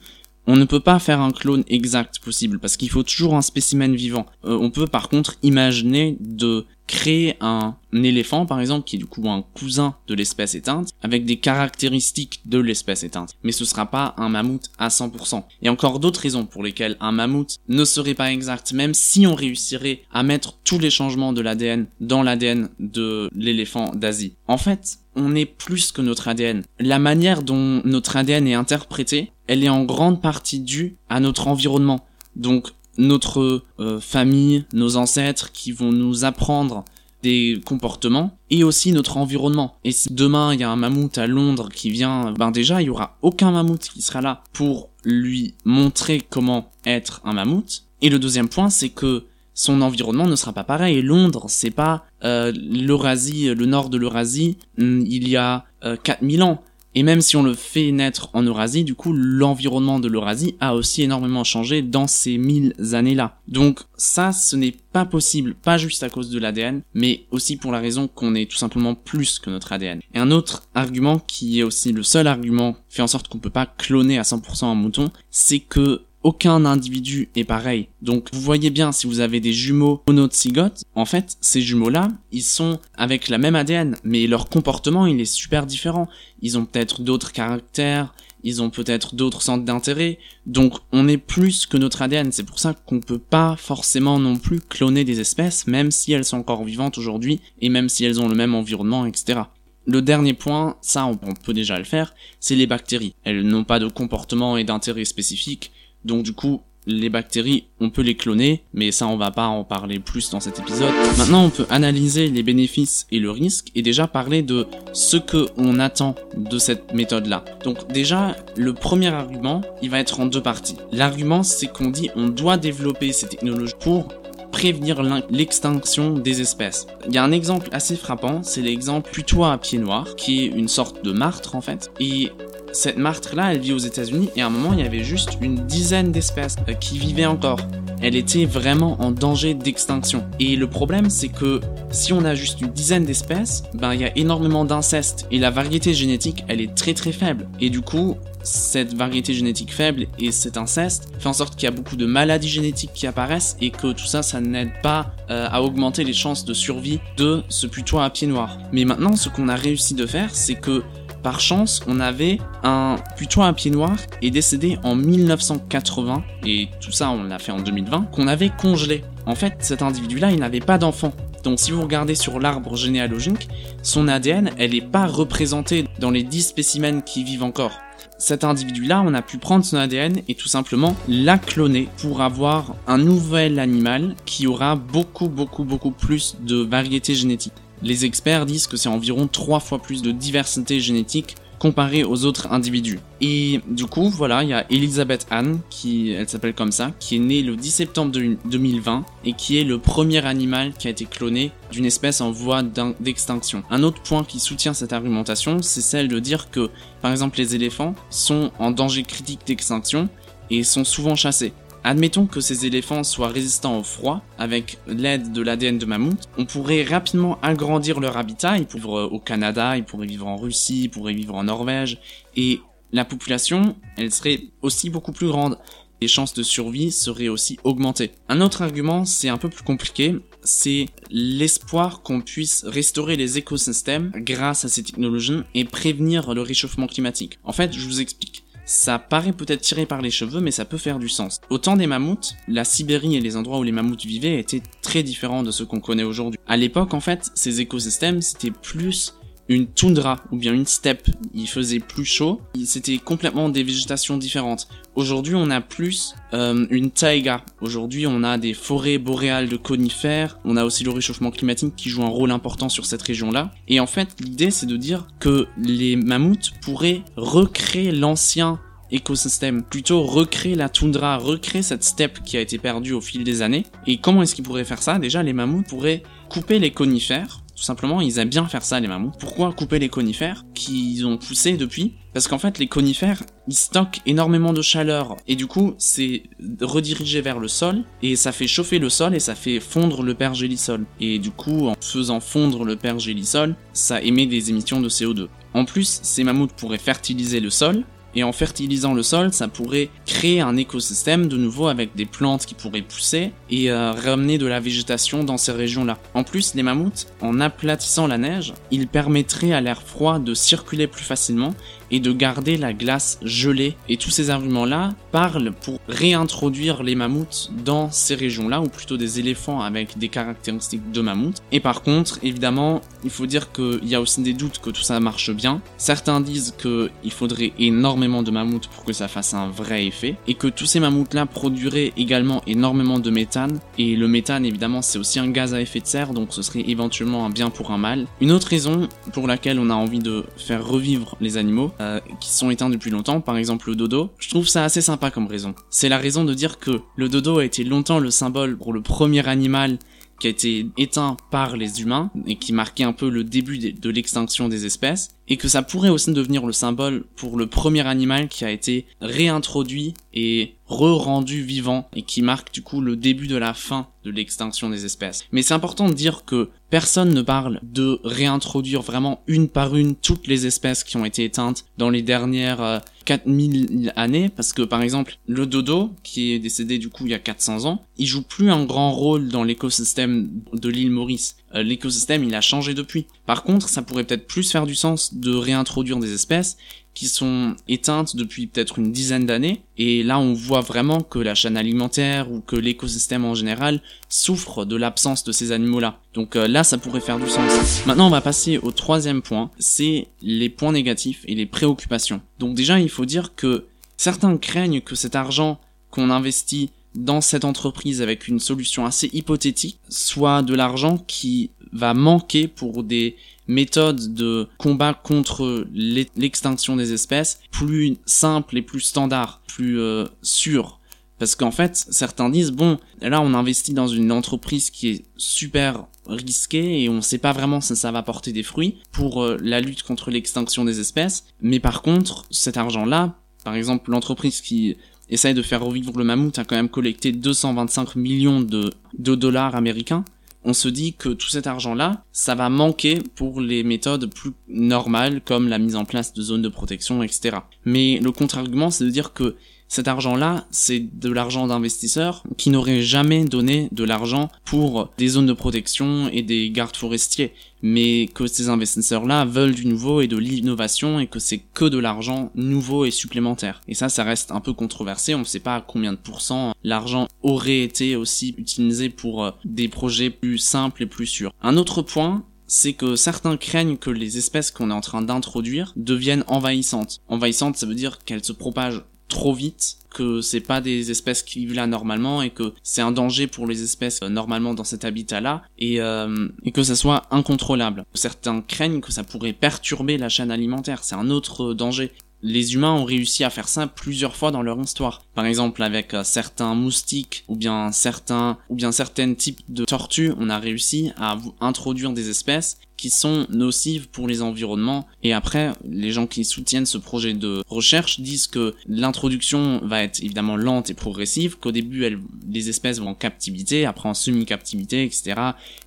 on 0.47 0.55
ne 0.55 0.65
peut 0.65 0.79
pas 0.79 0.99
faire 0.99 1.21
un 1.21 1.31
clone 1.31 1.63
exact 1.67 2.19
possible 2.19 2.59
parce 2.59 2.77
qu'il 2.77 2.89
faut 2.89 3.03
toujours 3.03 3.35
un 3.35 3.41
spécimen 3.41 3.95
vivant. 3.95 4.25
Euh, 4.45 4.57
on 4.59 4.71
peut 4.71 4.87
par 4.87 5.09
contre 5.09 5.35
imaginer 5.43 6.17
de 6.19 6.65
créer 6.87 7.35
un, 7.39 7.77
éléphant 7.93 8.45
par 8.45 8.59
exemple 8.59 8.85
qui 8.85 8.97
est 8.97 8.99
du 8.99 9.05
coup 9.05 9.29
un 9.29 9.43
cousin 9.53 9.95
de 10.07 10.13
l'espèce 10.13 10.55
éteinte 10.55 10.89
avec 11.01 11.25
des 11.25 11.37
caractéristiques 11.37 12.41
de 12.45 12.57
l'espèce 12.57 13.03
éteinte 13.03 13.35
mais 13.43 13.51
ce 13.51 13.65
sera 13.65 13.85
pas 13.85 14.13
un 14.17 14.29
mammouth 14.29 14.69
à 14.77 14.89
100%. 14.89 15.43
Et 15.61 15.69
encore 15.69 15.99
d'autres 15.99 16.19
raisons 16.19 16.45
pour 16.45 16.63
lesquelles 16.63 16.97
un 16.99 17.11
mammouth 17.11 17.59
ne 17.69 17.85
serait 17.85 18.13
pas 18.13 18.31
exact 18.31 18.73
même 18.73 18.93
si 18.93 19.25
on 19.25 19.35
réussirait 19.35 20.01
à 20.11 20.23
mettre 20.23 20.57
tous 20.63 20.79
les 20.79 20.89
changements 20.89 21.33
de 21.33 21.41
l'ADN 21.41 21.85
dans 22.01 22.23
l'ADN 22.23 22.69
de 22.79 23.29
l'éléphant 23.33 23.91
d'Asie. 23.93 24.35
En 24.47 24.57
fait, 24.57 24.99
on 25.15 25.35
est 25.35 25.45
plus 25.45 25.91
que 25.91 26.01
notre 26.01 26.27
ADN. 26.27 26.63
La 26.79 26.99
manière 26.99 27.43
dont 27.43 27.81
notre 27.83 28.15
ADN 28.15 28.47
est 28.47 28.53
interprété, 28.53 29.31
elle 29.51 29.65
est 29.65 29.69
en 29.69 29.83
grande 29.83 30.21
partie 30.21 30.61
due 30.61 30.95
à 31.09 31.19
notre 31.19 31.49
environnement. 31.49 32.05
Donc 32.37 32.69
notre 32.97 33.63
euh, 33.81 33.99
famille, 33.99 34.63
nos 34.71 34.95
ancêtres 34.95 35.51
qui 35.51 35.73
vont 35.73 35.91
nous 35.91 36.23
apprendre 36.23 36.85
des 37.21 37.59
comportements 37.65 38.37
et 38.49 38.63
aussi 38.63 38.93
notre 38.93 39.17
environnement. 39.17 39.75
Et 39.83 39.91
si 39.91 40.13
demain 40.13 40.53
il 40.53 40.61
y 40.61 40.63
a 40.63 40.71
un 40.71 40.77
mammouth 40.77 41.17
à 41.17 41.27
Londres 41.27 41.67
qui 41.67 41.89
vient, 41.89 42.31
ben 42.31 42.49
déjà 42.51 42.81
il 42.81 42.85
y 42.85 42.89
aura 42.89 43.17
aucun 43.21 43.51
mammouth 43.51 43.89
qui 43.93 44.01
sera 44.01 44.21
là 44.21 44.41
pour 44.53 44.87
lui 45.03 45.53
montrer 45.65 46.21
comment 46.29 46.71
être 46.85 47.19
un 47.25 47.33
mammouth. 47.33 47.83
Et 48.01 48.09
le 48.09 48.19
deuxième 48.19 48.47
point 48.47 48.69
c'est 48.69 48.87
que 48.87 49.25
son 49.53 49.81
environnement 49.81 50.27
ne 50.27 50.37
sera 50.37 50.53
pas 50.53 50.63
pareil. 50.63 51.01
Londres, 51.01 51.47
c'est 51.49 51.71
pas 51.71 52.05
euh, 52.23 52.53
l'Eurasie, 52.55 53.53
le 53.53 53.65
nord 53.65 53.89
de 53.89 53.97
l'Eurasie, 53.97 54.57
hmm, 54.77 55.01
il 55.05 55.27
y 55.27 55.35
a 55.35 55.65
euh, 55.83 55.97
4000 56.01 56.41
ans. 56.43 56.63
Et 56.93 57.03
même 57.03 57.21
si 57.21 57.37
on 57.37 57.43
le 57.43 57.53
fait 57.53 57.91
naître 57.91 58.29
en 58.33 58.43
Eurasie, 58.43 58.83
du 58.83 58.95
coup, 58.95 59.13
l'environnement 59.13 59.99
de 59.99 60.07
l'Eurasie 60.07 60.55
a 60.59 60.75
aussi 60.75 61.03
énormément 61.03 61.43
changé 61.43 61.81
dans 61.81 62.07
ces 62.07 62.37
mille 62.37 62.73
années-là. 62.93 63.39
Donc 63.47 63.81
ça, 63.95 64.31
ce 64.31 64.55
n'est 64.55 64.75
pas 64.91 65.05
possible, 65.05 65.53
pas 65.53 65.77
juste 65.77 66.03
à 66.03 66.09
cause 66.09 66.29
de 66.29 66.39
l'ADN, 66.39 66.81
mais 66.93 67.25
aussi 67.31 67.55
pour 67.55 67.71
la 67.71 67.79
raison 67.79 68.07
qu'on 68.07 68.35
est 68.35 68.49
tout 68.49 68.57
simplement 68.57 68.95
plus 68.95 69.39
que 69.39 69.49
notre 69.49 69.71
ADN. 69.71 70.01
Et 70.13 70.19
un 70.19 70.31
autre 70.31 70.63
argument 70.73 71.19
qui 71.19 71.59
est 71.59 71.63
aussi 71.63 71.91
le 71.93 72.03
seul 72.03 72.27
argument 72.27 72.75
fait 72.89 73.01
en 73.01 73.07
sorte 73.07 73.27
qu'on 73.29 73.39
peut 73.39 73.49
pas 73.49 73.65
cloner 73.65 74.19
à 74.19 74.23
100% 74.23 74.65
un 74.65 74.75
mouton, 74.75 75.11
c'est 75.29 75.59
que 75.59 76.01
aucun 76.23 76.65
individu 76.65 77.29
est 77.35 77.43
pareil. 77.43 77.87
Donc 78.01 78.29
vous 78.33 78.41
voyez 78.41 78.69
bien 78.69 78.91
si 78.91 79.07
vous 79.07 79.19
avez 79.19 79.39
des 79.39 79.53
jumeaux 79.53 80.01
monozygotes, 80.07 80.83
en 80.95 81.05
fait 81.05 81.37
ces 81.41 81.61
jumeaux-là, 81.61 82.09
ils 82.31 82.43
sont 82.43 82.79
avec 82.95 83.29
la 83.29 83.37
même 83.37 83.55
ADN, 83.55 83.95
mais 84.03 84.27
leur 84.27 84.49
comportement 84.49 85.05
il 85.05 85.19
est 85.19 85.25
super 85.25 85.65
différent. 85.65 86.07
Ils 86.41 86.57
ont 86.57 86.65
peut-être 86.65 87.01
d'autres 87.01 87.31
caractères, 87.31 88.13
ils 88.43 88.61
ont 88.61 88.69
peut-être 88.69 89.15
d'autres 89.15 89.41
centres 89.41 89.65
d'intérêt, 89.65 90.17
donc 90.45 90.75
on 90.91 91.07
est 91.07 91.17
plus 91.17 91.65
que 91.65 91.77
notre 91.77 92.01
ADN. 92.01 92.31
C'est 92.31 92.43
pour 92.43 92.59
ça 92.59 92.73
qu'on 92.73 92.99
peut 92.99 93.19
pas 93.19 93.55
forcément 93.57 94.19
non 94.19 94.37
plus 94.37 94.59
cloner 94.59 95.03
des 95.03 95.19
espèces, 95.19 95.67
même 95.67 95.91
si 95.91 96.11
elles 96.11 96.25
sont 96.25 96.37
encore 96.37 96.63
vivantes 96.63 96.97
aujourd'hui, 96.97 97.39
et 97.61 97.69
même 97.69 97.89
si 97.89 98.05
elles 98.05 98.19
ont 98.19 98.27
le 98.27 98.35
même 98.35 98.55
environnement, 98.55 99.05
etc. 99.05 99.41
Le 99.85 100.01
dernier 100.01 100.33
point, 100.33 100.77
ça 100.81 101.05
on 101.05 101.17
peut 101.17 101.53
déjà 101.53 101.77
le 101.77 101.83
faire, 101.83 102.13
c'est 102.39 102.55
les 102.55 102.67
bactéries. 102.67 103.15
Elles 103.23 103.43
n'ont 103.43 103.63
pas 103.63 103.79
de 103.79 103.87
comportement 103.87 104.57
et 104.57 104.63
d'intérêt 104.63 105.05
spécifique, 105.05 105.71
donc 106.05 106.23
du 106.23 106.33
coup, 106.33 106.61
les 106.87 107.09
bactéries, 107.09 107.65
on 107.79 107.89
peut 107.89 108.01
les 108.01 108.15
cloner, 108.15 108.63
mais 108.73 108.91
ça 108.91 109.07
on 109.07 109.17
va 109.17 109.31
pas 109.31 109.45
en 109.45 109.63
parler 109.63 109.99
plus 109.99 110.31
dans 110.31 110.39
cet 110.39 110.59
épisode. 110.59 110.93
Maintenant, 111.17 111.45
on 111.45 111.49
peut 111.49 111.67
analyser 111.69 112.27
les 112.27 112.43
bénéfices 112.43 113.05
et 113.11 113.19
le 113.19 113.29
risque 113.29 113.67
et 113.75 113.81
déjà 113.81 114.07
parler 114.07 114.41
de 114.41 114.65
ce 114.93 115.17
que 115.17 115.47
on 115.57 115.79
attend 115.79 116.15
de 116.35 116.57
cette 116.57 116.93
méthode-là. 116.93 117.45
Donc 117.63 117.91
déjà, 117.91 118.35
le 118.55 118.73
premier 118.73 119.09
argument, 119.09 119.61
il 119.81 119.89
va 119.89 119.99
être 119.99 120.19
en 120.19 120.25
deux 120.25 120.41
parties. 120.41 120.77
L'argument, 120.91 121.43
c'est 121.43 121.67
qu'on 121.67 121.89
dit 121.89 122.09
on 122.15 122.29
doit 122.29 122.57
développer 122.57 123.11
ces 123.11 123.27
technologies 123.27 123.73
pour 123.79 124.07
prévenir 124.51 125.01
l'extinction 125.29 126.17
des 126.17 126.41
espèces. 126.41 126.85
Il 127.07 127.13
y 127.13 127.17
a 127.17 127.23
un 127.23 127.31
exemple 127.31 127.69
assez 127.71 127.95
frappant, 127.95 128.43
c'est 128.43 128.61
l'exemple 128.61 129.09
putois 129.09 129.53
à 129.53 129.57
pied 129.57 129.79
noir, 129.79 130.15
qui 130.15 130.43
est 130.43 130.47
une 130.47 130.67
sorte 130.67 131.05
de 131.05 131.11
martre 131.11 131.55
en 131.55 131.61
fait, 131.61 131.89
et 131.99 132.31
cette 132.73 132.97
martre-là, 132.97 133.53
elle 133.53 133.59
vit 133.59 133.73
aux 133.73 133.77
États-Unis 133.77 134.29
et 134.35 134.41
à 134.41 134.47
un 134.47 134.49
moment, 134.49 134.73
il 134.73 134.79
y 134.79 134.83
avait 134.83 135.03
juste 135.03 135.37
une 135.41 135.55
dizaine 135.65 136.11
d'espèces 136.11 136.55
euh, 136.67 136.73
qui 136.73 136.97
vivaient 136.97 137.25
encore. 137.25 137.59
Elle 138.01 138.15
était 138.15 138.45
vraiment 138.45 138.99
en 138.99 139.11
danger 139.11 139.53
d'extinction. 139.53 140.25
Et 140.39 140.55
le 140.55 140.67
problème, 140.67 141.09
c'est 141.09 141.27
que 141.27 141.61
si 141.91 142.13
on 142.13 142.25
a 142.25 142.33
juste 142.33 142.61
une 142.61 142.69
dizaine 142.69 143.05
d'espèces, 143.05 143.63
ben 143.75 143.93
il 143.93 144.01
y 144.01 144.05
a 144.05 144.17
énormément 144.17 144.65
d'inceste 144.65 145.27
et 145.29 145.37
la 145.37 145.51
variété 145.51 145.93
génétique, 145.93 146.43
elle 146.47 146.61
est 146.61 146.73
très 146.73 146.95
très 146.95 147.11
faible. 147.11 147.47
Et 147.59 147.69
du 147.69 147.81
coup, 147.81 148.17
cette 148.43 148.95
variété 148.95 149.33
génétique 149.33 149.71
faible 149.71 150.07
et 150.19 150.31
cet 150.31 150.57
inceste 150.57 151.09
fait 151.19 151.27
en 151.27 151.33
sorte 151.33 151.55
qu'il 151.55 151.65
y 151.65 151.67
a 151.67 151.75
beaucoup 151.75 151.95
de 151.95 152.07
maladies 152.07 152.49
génétiques 152.49 152.91
qui 152.93 153.05
apparaissent 153.05 153.55
et 153.61 153.69
que 153.69 153.91
tout 153.91 154.05
ça, 154.05 154.23
ça 154.23 154.41
n'aide 154.41 154.71
pas 154.81 155.13
euh, 155.29 155.47
à 155.51 155.61
augmenter 155.61 156.03
les 156.03 156.13
chances 156.13 156.43
de 156.43 156.53
survie 156.53 156.99
de 157.17 157.43
ce 157.49 157.67
putois 157.67 158.03
à 158.03 158.09
pied 158.09 158.27
noir. 158.27 158.57
Mais 158.71 158.83
maintenant, 158.83 159.15
ce 159.15 159.29
qu'on 159.29 159.47
a 159.47 159.55
réussi 159.55 159.93
de 159.93 160.07
faire, 160.07 160.33
c'est 160.33 160.55
que 160.55 160.83
par 161.21 161.39
chance, 161.39 161.81
on 161.87 161.99
avait 161.99 162.39
un 162.63 162.95
putois 163.17 163.47
à 163.47 163.53
pied 163.53 163.71
noir 163.71 163.95
et 164.21 164.31
décédé 164.31 164.77
en 164.83 164.95
1980, 164.95 166.23
et 166.45 166.69
tout 166.79 166.91
ça 166.91 167.09
on 167.11 167.23
l'a 167.23 167.39
fait 167.39 167.51
en 167.51 167.59
2020, 167.59 168.09
qu'on 168.11 168.27
avait 168.27 168.51
congelé. 168.57 169.03
En 169.25 169.35
fait, 169.35 169.55
cet 169.59 169.81
individu-là, 169.81 170.31
il 170.31 170.39
n'avait 170.39 170.59
pas 170.59 170.77
d'enfant. 170.77 171.13
Donc 171.43 171.59
si 171.59 171.71
vous 171.71 171.81
regardez 171.81 172.15
sur 172.15 172.39
l'arbre 172.39 172.75
généalogique, 172.75 173.49
son 173.81 174.07
ADN, 174.07 174.51
elle 174.57 174.71
n'est 174.71 174.81
pas 174.81 175.07
représentée 175.07 175.85
dans 175.99 176.11
les 176.11 176.23
10 176.23 176.47
spécimens 176.47 177.01
qui 177.01 177.23
vivent 177.23 177.43
encore. 177.43 177.71
Cet 178.17 178.43
individu-là, 178.43 179.03
on 179.03 179.15
a 179.15 179.23
pu 179.23 179.39
prendre 179.39 179.65
son 179.65 179.77
ADN 179.77 180.21
et 180.27 180.35
tout 180.35 180.47
simplement 180.47 180.95
la 181.07 181.39
cloner 181.39 181.89
pour 181.97 182.21
avoir 182.21 182.75
un 182.85 182.99
nouvel 182.99 183.57
animal 183.57 184.15
qui 184.25 184.45
aura 184.45 184.75
beaucoup 184.75 185.27
beaucoup 185.27 185.63
beaucoup 185.63 185.89
plus 185.89 186.37
de 186.41 186.57
variété 186.57 187.15
génétique. 187.15 187.53
Les 187.81 188.05
experts 188.05 188.45
disent 188.45 188.67
que 188.67 188.77
c'est 188.77 188.89
environ 188.89 189.27
3 189.27 189.59
fois 189.59 189.79
plus 189.79 190.01
de 190.01 190.11
diversité 190.11 190.79
génétique 190.79 191.35
comparé 191.61 192.03
aux 192.03 192.25
autres 192.25 192.51
individus. 192.51 192.99
Et 193.21 193.61
du 193.67 193.85
coup, 193.85 194.09
voilà, 194.09 194.41
il 194.41 194.49
y 194.49 194.53
a 194.53 194.65
Elizabeth 194.71 195.27
Anne, 195.29 195.59
qui, 195.69 196.09
elle 196.09 196.27
s'appelle 196.27 196.55
comme 196.55 196.71
ça, 196.71 196.91
qui 196.99 197.17
est 197.17 197.19
née 197.19 197.43
le 197.43 197.55
10 197.55 197.69
septembre 197.69 198.11
2020 198.45 199.05
et 199.25 199.33
qui 199.33 199.59
est 199.59 199.63
le 199.63 199.77
premier 199.77 200.25
animal 200.25 200.73
qui 200.73 200.87
a 200.87 200.89
été 200.89 201.05
cloné 201.05 201.51
d'une 201.71 201.85
espèce 201.85 202.19
en 202.19 202.31
voie 202.31 202.63
d'extinction. 202.63 203.61
Un 203.69 203.83
autre 203.83 204.01
point 204.01 204.23
qui 204.23 204.39
soutient 204.39 204.73
cette 204.73 204.91
argumentation, 204.91 205.61
c'est 205.61 205.81
celle 205.81 206.07
de 206.07 206.17
dire 206.17 206.49
que, 206.49 206.71
par 207.03 207.11
exemple, 207.11 207.37
les 207.37 207.53
éléphants 207.53 207.93
sont 208.09 208.49
en 208.57 208.71
danger 208.71 209.03
critique 209.03 209.41
d'extinction 209.45 210.09
et 210.49 210.63
sont 210.63 210.83
souvent 210.83 211.15
chassés. 211.15 211.53
Admettons 211.83 212.27
que 212.27 212.41
ces 212.41 212.67
éléphants 212.67 213.03
soient 213.03 213.29
résistants 213.29 213.79
au 213.79 213.83
froid, 213.83 214.21
avec 214.37 214.77
l'aide 214.85 215.31
de 215.31 215.41
l'ADN 215.41 215.79
de 215.79 215.85
mammouth, 215.85 216.29
on 216.37 216.45
pourrait 216.45 216.83
rapidement 216.83 217.39
agrandir 217.41 217.99
leur 217.99 218.17
habitat, 218.17 218.57
ils 218.57 218.67
pourraient 218.67 219.03
au 219.03 219.19
Canada, 219.19 219.75
ils 219.77 219.83
pourraient 219.83 220.05
vivre 220.05 220.27
en 220.27 220.37
Russie, 220.37 220.83
ils 220.83 220.89
pourraient 220.89 221.13
vivre 221.13 221.33
en 221.33 221.43
Norvège, 221.43 221.99
et 222.35 222.61
la 222.91 223.03
population, 223.03 223.75
elle 223.97 224.11
serait 224.11 224.43
aussi 224.61 224.89
beaucoup 224.89 225.11
plus 225.11 225.27
grande. 225.27 225.57
Les 226.01 226.07
chances 226.07 226.33
de 226.33 226.43
survie 226.43 226.91
seraient 226.91 227.29
aussi 227.29 227.59
augmentées. 227.63 228.11
Un 228.27 228.41
autre 228.41 228.61
argument, 228.61 229.05
c'est 229.05 229.29
un 229.29 229.37
peu 229.37 229.49
plus 229.49 229.63
compliqué, 229.63 230.15
c'est 230.43 230.87
l'espoir 231.09 232.01
qu'on 232.01 232.21
puisse 232.21 232.63
restaurer 232.65 233.15
les 233.15 233.37
écosystèmes 233.37 234.11
grâce 234.15 234.65
à 234.65 234.69
ces 234.69 234.83
technologies 234.83 235.41
et 235.53 235.65
prévenir 235.65 236.33
le 236.33 236.41
réchauffement 236.41 236.87
climatique. 236.87 237.39
En 237.43 237.53
fait, 237.53 237.73
je 237.73 237.85
vous 237.87 238.01
explique. 238.01 238.40
Ça 238.65 238.99
paraît 238.99 239.33
peut-être 239.33 239.61
tiré 239.61 239.85
par 239.85 240.01
les 240.01 240.11
cheveux, 240.11 240.39
mais 240.39 240.51
ça 240.51 240.65
peut 240.65 240.77
faire 240.77 240.99
du 240.99 241.09
sens. 241.09 241.39
Au 241.49 241.57
temps 241.57 241.75
des 241.75 241.87
mammouths, 241.87 242.35
la 242.47 242.63
Sibérie 242.63 243.15
et 243.15 243.21
les 243.21 243.35
endroits 243.35 243.59
où 243.59 243.63
les 243.63 243.71
mammouths 243.71 244.05
vivaient 244.05 244.39
étaient 244.39 244.63
très 244.81 245.03
différents 245.03 245.43
de 245.43 245.51
ceux 245.51 245.65
qu'on 245.65 245.79
connaît 245.79 246.03
aujourd'hui. 246.03 246.39
À 246.47 246.57
l'époque, 246.57 246.93
en 246.93 246.99
fait, 246.99 247.31
ces 247.35 247.61
écosystèmes, 247.61 248.21
c'était 248.21 248.51
plus 248.51 249.13
une 249.51 249.67
toundra 249.67 250.23
ou 250.31 250.37
bien 250.37 250.53
une 250.53 250.65
steppe, 250.65 251.09
il 251.33 251.47
faisait 251.47 251.79
plus 251.79 252.05
chaud, 252.05 252.41
c'était 252.65 252.97
complètement 252.97 253.49
des 253.49 253.63
végétations 253.63 254.17
différentes. 254.17 254.67
Aujourd'hui, 254.95 255.35
on 255.35 255.49
a 255.49 255.61
plus 255.61 256.15
euh, 256.33 256.65
une 256.69 256.91
taïga. 256.91 257.43
Aujourd'hui, 257.59 258.07
on 258.07 258.23
a 258.23 258.37
des 258.37 258.53
forêts 258.53 258.97
boréales 258.97 259.49
de 259.49 259.57
conifères. 259.57 260.39
On 260.45 260.57
a 260.57 260.63
aussi 260.63 260.83
le 260.83 260.91
réchauffement 260.91 261.31
climatique 261.31 261.75
qui 261.75 261.89
joue 261.89 262.03
un 262.03 262.09
rôle 262.09 262.31
important 262.31 262.69
sur 262.69 262.85
cette 262.85 263.01
région-là. 263.01 263.51
Et 263.67 263.79
en 263.79 263.87
fait, 263.87 264.09
l'idée, 264.19 264.51
c'est 264.51 264.65
de 264.65 264.77
dire 264.77 265.07
que 265.19 265.47
les 265.57 265.95
mammouths 265.95 266.51
pourraient 266.61 267.03
recréer 267.15 267.91
l'ancien 267.91 268.59
écosystème, 268.91 269.63
plutôt 269.63 270.03
recréer 270.03 270.55
la 270.55 270.69
toundra, 270.69 271.17
recréer 271.17 271.61
cette 271.61 271.83
steppe 271.83 272.23
qui 272.23 272.37
a 272.37 272.41
été 272.41 272.57
perdue 272.57 272.93
au 272.93 273.01
fil 273.01 273.23
des 273.23 273.41
années. 273.41 273.65
Et 273.87 273.97
comment 273.97 274.21
est-ce 274.21 274.35
qu'ils 274.35 274.43
pourraient 274.43 274.65
faire 274.65 274.83
ça? 274.83 274.99
Déjà, 274.99 275.23
les 275.23 275.33
mammouths 275.33 275.67
pourraient 275.67 276.03
couper 276.29 276.59
les 276.59 276.71
conifères. 276.71 277.41
Tout 277.61 277.65
simplement, 277.65 278.01
ils 278.01 278.17
aiment 278.17 278.27
bien 278.27 278.47
faire 278.47 278.63
ça, 278.63 278.79
les 278.79 278.87
mammouths. 278.87 279.13
Pourquoi 279.19 279.53
couper 279.53 279.77
les 279.77 279.87
conifères 279.87 280.45
qu'ils 280.55 281.05
ont 281.05 281.19
poussé 281.19 281.57
depuis? 281.57 281.93
Parce 282.11 282.27
qu'en 282.27 282.39
fait, 282.39 282.57
les 282.57 282.65
conifères, 282.65 283.21
ils 283.47 283.53
stockent 283.53 284.01
énormément 284.07 284.51
de 284.51 284.63
chaleur. 284.63 285.15
Et 285.27 285.35
du 285.35 285.45
coup, 285.45 285.75
c'est 285.77 286.23
redirigé 286.59 287.21
vers 287.21 287.37
le 287.37 287.47
sol. 287.47 287.83
Et 288.01 288.15
ça 288.15 288.31
fait 288.31 288.47
chauffer 288.47 288.79
le 288.79 288.89
sol 288.89 289.13
et 289.13 289.19
ça 289.19 289.35
fait 289.35 289.59
fondre 289.59 290.01
le 290.01 290.15
pergélisol. 290.15 290.87
Et 290.99 291.19
du 291.19 291.29
coup, 291.29 291.67
en 291.67 291.75
faisant 291.79 292.19
fondre 292.19 292.65
le 292.65 292.77
pergélisol, 292.77 293.55
ça 293.73 294.01
émet 294.01 294.25
des 294.25 294.49
émissions 294.49 294.81
de 294.81 294.89
CO2. 294.89 295.27
En 295.53 295.63
plus, 295.63 295.99
ces 296.01 296.23
mammouths 296.23 296.53
pourraient 296.53 296.79
fertiliser 296.79 297.39
le 297.39 297.51
sol, 297.51 297.83
et 298.15 298.23
en 298.23 298.31
fertilisant 298.31 298.93
le 298.93 299.03
sol, 299.03 299.33
ça 299.33 299.47
pourrait 299.47 299.89
créer 300.05 300.41
un 300.41 300.57
écosystème 300.57 301.27
de 301.27 301.37
nouveau 301.37 301.67
avec 301.67 301.95
des 301.95 302.05
plantes 302.05 302.45
qui 302.45 302.55
pourraient 302.55 302.81
pousser 302.81 303.31
et 303.49 303.71
euh, 303.71 303.91
ramener 303.91 304.37
de 304.37 304.47
la 304.47 304.59
végétation 304.59 305.23
dans 305.23 305.37
ces 305.37 305.51
régions-là. 305.51 305.97
En 306.13 306.23
plus, 306.23 306.55
les 306.55 306.63
mammouths, 306.63 307.07
en 307.21 307.39
aplatissant 307.39 308.07
la 308.07 308.17
neige, 308.17 308.53
ils 308.71 308.87
permettraient 308.87 309.53
à 309.53 309.61
l'air 309.61 309.81
froid 309.81 310.19
de 310.19 310.33
circuler 310.33 310.87
plus 310.87 311.03
facilement 311.03 311.53
et 311.91 311.99
de 311.99 312.11
garder 312.11 312.57
la 312.57 312.73
glace 312.73 313.19
gelée. 313.23 313.75
Et 313.89 313.97
tous 313.97 314.09
ces 314.09 314.29
arguments-là 314.29 314.93
parlent 315.11 315.51
pour 315.51 315.79
réintroduire 315.87 316.83
les 316.83 316.95
mammouths 316.95 317.51
dans 317.63 317.91
ces 317.91 318.15
régions-là, 318.15 318.61
ou 318.61 318.67
plutôt 318.67 318.97
des 318.97 319.19
éléphants 319.19 319.61
avec 319.61 319.97
des 319.97 320.09
caractéristiques 320.09 320.91
de 320.91 321.01
mammouth. 321.01 321.41
Et 321.51 321.59
par 321.59 321.83
contre, 321.83 322.19
évidemment, 322.23 322.81
il 323.03 323.09
faut 323.09 323.25
dire 323.25 323.51
qu'il 323.51 323.87
y 323.87 323.95
a 323.95 324.01
aussi 324.01 324.21
des 324.21 324.33
doutes 324.33 324.59
que 324.59 324.69
tout 324.69 324.81
ça 324.81 324.99
marche 324.99 325.31
bien. 325.31 325.61
Certains 325.77 326.21
disent 326.21 326.55
qu'il 326.59 327.11
faudrait 327.11 327.53
énormément 327.59 328.23
de 328.23 328.31
mammouths 328.31 328.67
pour 328.67 328.85
que 328.85 328.93
ça 328.93 329.07
fasse 329.07 329.33
un 329.33 329.49
vrai 329.49 329.85
effet, 329.85 330.15
et 330.27 330.33
que 330.33 330.47
tous 330.47 330.65
ces 330.65 330.79
mammouths-là 330.79 331.25
produiraient 331.25 331.93
également 331.97 332.41
énormément 332.47 332.99
de 332.99 333.09
méthane. 333.09 333.59
Et 333.77 333.95
le 333.95 334.07
méthane, 334.07 334.45
évidemment, 334.45 334.81
c'est 334.81 334.97
aussi 334.97 335.19
un 335.19 335.29
gaz 335.29 335.53
à 335.53 335.61
effet 335.61 335.79
de 335.79 335.87
serre, 335.87 336.13
donc 336.13 336.29
ce 336.31 336.41
serait 336.41 336.63
éventuellement 336.67 337.25
un 337.25 337.29
bien 337.29 337.49
pour 337.49 337.71
un 337.71 337.77
mal. 337.77 338.07
Une 338.21 338.31
autre 338.31 338.47
raison 338.47 338.87
pour 339.13 339.27
laquelle 339.27 339.59
on 339.59 339.69
a 339.69 339.73
envie 339.73 339.99
de 339.99 340.25
faire 340.37 340.65
revivre 340.65 341.15
les 341.21 341.37
animaux, 341.37 341.71
euh, 341.81 341.99
qui 342.19 342.29
sont 342.29 342.51
éteints 342.51 342.69
depuis 342.69 342.91
longtemps, 342.91 343.21
par 343.21 343.37
exemple 343.37 343.69
le 343.69 343.75
dodo, 343.75 344.11
je 344.19 344.29
trouve 344.29 344.47
ça 344.47 344.63
assez 344.63 344.81
sympa 344.81 345.09
comme 345.09 345.25
raison. 345.25 345.55
C'est 345.69 345.89
la 345.89 345.97
raison 345.97 346.23
de 346.23 346.33
dire 346.33 346.59
que 346.59 346.81
le 346.95 347.09
dodo 347.09 347.39
a 347.39 347.45
été 347.45 347.63
longtemps 347.63 347.99
le 347.99 348.11
symbole 348.11 348.55
pour 348.55 348.71
le 348.71 348.81
premier 348.81 349.27
animal 349.27 349.79
qui 350.21 350.27
a 350.27 350.29
été 350.29 350.67
éteint 350.77 351.17
par 351.31 351.57
les 351.57 351.81
humains 351.81 352.11
et 352.27 352.35
qui 352.35 352.53
marquait 352.53 352.83
un 352.83 352.93
peu 352.93 353.09
le 353.09 353.23
début 353.23 353.57
de 353.57 353.89
l'extinction 353.89 354.49
des 354.49 354.67
espèces, 354.67 355.15
et 355.27 355.35
que 355.35 355.47
ça 355.47 355.63
pourrait 355.63 355.89
aussi 355.89 356.13
devenir 356.13 356.45
le 356.45 356.53
symbole 356.53 357.05
pour 357.15 357.37
le 357.37 357.47
premier 357.47 357.87
animal 357.87 358.27
qui 358.27 358.45
a 358.45 358.51
été 358.51 358.85
réintroduit 359.01 359.95
et 360.13 360.53
re-rendu 360.67 361.41
vivant 361.41 361.89
et 361.95 362.03
qui 362.03 362.21
marque 362.21 362.53
du 362.53 362.61
coup 362.61 362.81
le 362.81 362.95
début 362.95 363.25
de 363.25 363.35
la 363.35 363.55
fin 363.55 363.87
de 364.03 364.11
l'extinction 364.11 364.69
des 364.69 364.85
espèces. 364.85 365.25
Mais 365.31 365.41
c'est 365.41 365.55
important 365.55 365.89
de 365.89 365.93
dire 365.93 366.23
que 366.23 366.49
personne 366.69 367.15
ne 367.15 367.21
parle 367.23 367.59
de 367.63 367.99
réintroduire 368.03 368.83
vraiment 368.83 369.23
une 369.25 369.47
par 369.47 369.75
une 369.75 369.95
toutes 369.95 370.27
les 370.27 370.45
espèces 370.45 370.83
qui 370.83 370.97
ont 370.97 371.05
été 371.05 371.23
éteintes 371.23 371.65
dans 371.79 371.89
les 371.89 372.03
dernières 372.03 372.81
4000 373.05 373.87
euh, 373.87 373.91
années 373.95 374.29
parce 374.29 374.53
que 374.53 374.61
par 374.61 374.81
exemple 374.81 375.17
le 375.27 375.45
dodo 375.45 375.91
qui 376.03 376.33
est 376.33 376.39
décédé 376.39 376.77
du 376.77 376.89
coup 376.89 377.05
il 377.05 377.11
y 377.11 377.15
a 377.15 377.19
400 377.19 377.65
ans, 377.65 377.85
il 377.97 378.07
joue 378.07 378.21
plus 378.21 378.51
un 378.51 378.65
grand 378.65 378.91
rôle 378.91 379.29
dans 379.29 379.43
l'écosystème 379.43 380.29
de 380.53 380.69
l'île 380.69 380.91
Maurice. 380.91 381.37
Euh, 381.55 381.63
l'écosystème 381.63 382.23
il 382.23 382.35
a 382.35 382.41
changé 382.41 382.73
depuis. 382.73 383.07
Par 383.25 383.43
contre, 383.43 383.69
ça 383.69 383.81
pourrait 383.81 384.03
peut-être 384.03 384.27
plus 384.27 384.49
faire 384.49 384.65
du 384.65 384.75
sens 384.75 385.13
de 385.13 385.33
réintroduire 385.33 385.97
des 385.97 386.13
espèces 386.13 386.57
qui 386.93 387.07
sont 387.07 387.55
éteintes 387.67 388.15
depuis 388.15 388.47
peut-être 388.47 388.77
une 388.77 388.91
dizaine 388.91 389.25
d'années. 389.25 389.61
Et 389.77 390.03
là, 390.03 390.19
on 390.19 390.33
voit 390.33 390.61
vraiment 390.61 391.01
que 391.01 391.19
la 391.19 391.35
chaîne 391.35 391.57
alimentaire 391.57 392.31
ou 392.31 392.41
que 392.41 392.55
l'écosystème 392.55 393.25
en 393.25 393.33
général 393.33 393.81
souffre 394.09 394.65
de 394.65 394.75
l'absence 394.75 395.23
de 395.23 395.31
ces 395.31 395.51
animaux-là. 395.51 395.99
Donc 396.13 396.35
euh, 396.35 396.47
là, 396.47 396.63
ça 396.63 396.77
pourrait 396.77 396.99
faire 396.99 397.19
du 397.19 397.27
sens. 397.27 397.85
Maintenant, 397.85 398.07
on 398.07 398.11
va 398.11 398.21
passer 398.21 398.57
au 398.57 398.71
troisième 398.71 399.21
point. 399.21 399.51
C'est 399.57 400.07
les 400.21 400.49
points 400.49 400.73
négatifs 400.73 401.23
et 401.27 401.35
les 401.35 401.45
préoccupations. 401.45 402.21
Donc 402.39 402.55
déjà, 402.55 402.79
il 402.79 402.89
faut 402.89 403.05
dire 403.05 403.35
que 403.35 403.65
certains 403.97 404.37
craignent 404.37 404.81
que 404.81 404.95
cet 404.95 405.15
argent 405.15 405.59
qu'on 405.89 406.09
investit 406.09 406.71
dans 406.95 407.21
cette 407.21 407.45
entreprise 407.45 408.01
avec 408.01 408.27
une 408.27 408.39
solution 408.39 408.85
assez 408.85 409.09
hypothétique 409.13 409.79
soit 409.87 410.41
de 410.41 410.53
l'argent 410.53 410.97
qui 411.07 411.51
va 411.71 411.93
manquer 411.93 412.47
pour 412.47 412.83
des 412.83 413.15
méthodes 413.51 414.13
de 414.13 414.47
combat 414.57 414.93
contre 414.93 415.67
l'extinction 415.73 416.75
des 416.75 416.93
espèces 416.93 417.41
plus 417.51 417.97
simples 418.05 418.57
et 418.57 418.61
plus 418.61 418.79
standards, 418.79 419.41
plus 419.47 419.79
euh, 419.79 420.05
sûres. 420.21 420.79
Parce 421.19 421.35
qu'en 421.35 421.51
fait, 421.51 421.75
certains 421.75 422.29
disent, 422.29 422.51
bon, 422.51 422.79
là 423.01 423.21
on 423.21 423.33
investit 423.35 423.73
dans 423.73 423.87
une 423.87 424.11
entreprise 424.11 424.71
qui 424.71 424.89
est 424.89 425.05
super 425.17 425.85
risquée 426.07 426.81
et 426.83 426.89
on 426.89 427.01
sait 427.01 427.19
pas 427.19 427.31
vraiment 427.31 427.61
si 427.61 427.75
ça 427.75 427.91
va 427.91 428.01
porter 428.01 428.31
des 428.31 428.41
fruits 428.41 428.79
pour 428.91 429.21
euh, 429.21 429.37
la 429.39 429.59
lutte 429.59 429.83
contre 429.83 430.09
l'extinction 430.09 430.65
des 430.65 430.79
espèces. 430.79 431.25
Mais 431.41 431.59
par 431.59 431.83
contre, 431.83 432.25
cet 432.31 432.57
argent-là, 432.57 433.15
par 433.43 433.53
exemple 433.53 433.91
l'entreprise 433.91 434.41
qui 434.41 434.77
essaye 435.09 435.33
de 435.33 435.41
faire 435.41 435.63
revivre 435.63 435.95
le 435.97 436.03
mammouth 436.03 436.39
a 436.39 436.43
quand 436.43 436.55
même 436.55 436.69
collecté 436.69 437.11
225 437.11 437.95
millions 437.97 438.39
de 438.39 438.71
dollars 438.97 439.55
américains 439.55 440.05
on 440.43 440.53
se 440.53 440.67
dit 440.67 440.93
que 440.93 441.09
tout 441.09 441.29
cet 441.29 441.47
argent-là, 441.47 442.03
ça 442.11 442.35
va 442.35 442.49
manquer 442.49 442.99
pour 443.15 443.41
les 443.41 443.63
méthodes 443.63 444.11
plus 444.11 444.31
normales 444.47 445.21
comme 445.21 445.47
la 445.47 445.59
mise 445.59 445.75
en 445.75 445.85
place 445.85 446.13
de 446.13 446.21
zones 446.21 446.41
de 446.41 446.49
protection, 446.49 447.03
etc. 447.03 447.37
Mais 447.65 447.99
le 448.01 448.11
contre-argument, 448.11 448.71
c'est 448.71 448.85
de 448.85 448.89
dire 448.89 449.13
que 449.13 449.35
cet 449.71 449.87
argent-là, 449.87 450.47
c'est 450.51 450.81
de 450.99 451.09
l'argent 451.09 451.47
d'investisseurs 451.47 452.23
qui 452.35 452.49
n'auraient 452.49 452.81
jamais 452.81 453.23
donné 453.23 453.69
de 453.71 453.85
l'argent 453.85 454.29
pour 454.43 454.91
des 454.97 455.07
zones 455.07 455.27
de 455.27 455.31
protection 455.31 456.09
et 456.09 456.23
des 456.23 456.49
gardes 456.49 456.75
forestiers, 456.75 457.31
mais 457.61 458.09
que 458.13 458.27
ces 458.27 458.49
investisseurs-là 458.49 459.23
veulent 459.23 459.55
du 459.55 459.65
nouveau 459.65 460.01
et 460.01 460.07
de 460.07 460.17
l'innovation 460.17 460.99
et 460.99 461.07
que 461.07 461.19
c'est 461.19 461.41
que 461.53 461.63
de 461.63 461.77
l'argent 461.77 462.31
nouveau 462.35 462.83
et 462.83 462.91
supplémentaire. 462.91 463.61
Et 463.69 463.73
ça, 463.73 463.87
ça 463.87 464.03
reste 464.03 464.31
un 464.31 464.41
peu 464.41 464.51
controversé, 464.51 465.15
on 465.15 465.19
ne 465.19 465.23
sait 465.23 465.39
pas 465.39 465.55
à 465.55 465.61
combien 465.61 465.93
de 465.93 465.97
pourcents 465.97 466.53
l'argent 466.65 467.07
aurait 467.23 467.61
été 467.61 467.95
aussi 467.95 468.35
utilisé 468.37 468.89
pour 468.89 469.23
euh, 469.23 469.31
des 469.45 469.69
projets 469.69 470.09
plus 470.09 470.37
simples 470.37 470.83
et 470.83 470.85
plus 470.85 471.05
sûrs. 471.05 471.31
Un 471.41 471.55
autre 471.55 471.81
point, 471.81 472.25
c'est 472.45 472.73
que 472.73 472.97
certains 472.97 473.37
craignent 473.37 473.77
que 473.77 473.89
les 473.89 474.17
espèces 474.17 474.51
qu'on 474.51 474.69
est 474.69 474.73
en 474.73 474.81
train 474.81 475.01
d'introduire 475.01 475.71
deviennent 475.77 476.25
envahissantes. 476.27 476.99
Envahissantes, 477.07 477.55
ça 477.55 477.65
veut 477.65 477.75
dire 477.75 477.99
qu'elles 477.99 478.25
se 478.25 478.33
propagent 478.33 478.83
trop 479.11 479.33
vite, 479.33 479.77
que 479.93 480.21
c'est 480.21 480.39
pas 480.39 480.61
des 480.61 480.89
espèces 480.89 481.21
qui 481.21 481.39
vivent 481.39 481.53
là 481.53 481.67
normalement 481.67 482.21
et 482.21 482.29
que 482.29 482.53
c'est 482.63 482.81
un 482.81 482.91
danger 482.91 483.27
pour 483.27 483.45
les 483.45 483.61
espèces 483.61 483.99
euh, 484.01 484.09
normalement 484.09 484.53
dans 484.53 484.63
cet 484.63 484.85
habitat-là 484.85 485.43
euh, 485.61 486.29
et 486.43 486.51
que 486.51 486.63
ça 486.63 486.75
soit 486.75 487.03
incontrôlable. 487.11 487.85
Certains 487.93 488.41
craignent 488.41 488.81
que 488.81 488.91
ça 488.91 489.03
pourrait 489.03 489.33
perturber 489.33 489.97
la 489.97 490.09
chaîne 490.09 490.31
alimentaire, 490.31 490.83
c'est 490.83 490.95
un 490.95 491.09
autre 491.09 491.53
danger 491.53 491.91
les 492.23 492.53
humains 492.53 492.73
ont 492.73 492.83
réussi 492.83 493.23
à 493.23 493.29
faire 493.29 493.47
ça 493.47 493.67
plusieurs 493.67 494.15
fois 494.15 494.31
dans 494.31 494.43
leur 494.43 494.59
histoire. 494.59 495.01
Par 495.15 495.25
exemple, 495.25 495.63
avec 495.63 495.93
euh, 495.93 496.03
certains 496.03 496.53
moustiques 496.53 497.23
ou 497.27 497.35
bien 497.35 497.71
certains 497.71 498.37
ou 498.49 498.55
bien 498.55 498.71
certains 498.71 499.13
types 499.13 499.41
de 499.49 499.65
tortues, 499.65 500.13
on 500.19 500.29
a 500.29 500.37
réussi 500.37 500.91
à 500.97 501.17
introduire 501.39 501.93
des 501.93 502.09
espèces 502.09 502.59
qui 502.81 502.89
sont 502.89 503.27
nocives 503.29 503.89
pour 503.89 504.07
les 504.07 504.23
environnements. 504.23 504.87
Et 505.03 505.13
après, 505.13 505.51
les 505.69 505.91
gens 505.91 506.07
qui 506.07 506.25
soutiennent 506.25 506.65
ce 506.65 506.79
projet 506.79 507.13
de 507.13 507.43
recherche 507.47 507.99
disent 507.99 508.25
que 508.25 508.55
l'introduction 508.67 509.61
va 509.63 509.83
être 509.83 510.01
évidemment 510.01 510.35
lente 510.35 510.71
et 510.71 510.73
progressive, 510.73 511.37
qu'au 511.37 511.51
début, 511.51 511.99
les 512.27 512.49
espèces 512.49 512.79
vont 512.79 512.87
en 512.87 512.95
captivité, 512.95 513.67
après 513.67 513.87
en 513.87 513.93
semi-captivité, 513.93 514.83
etc. 514.83 515.13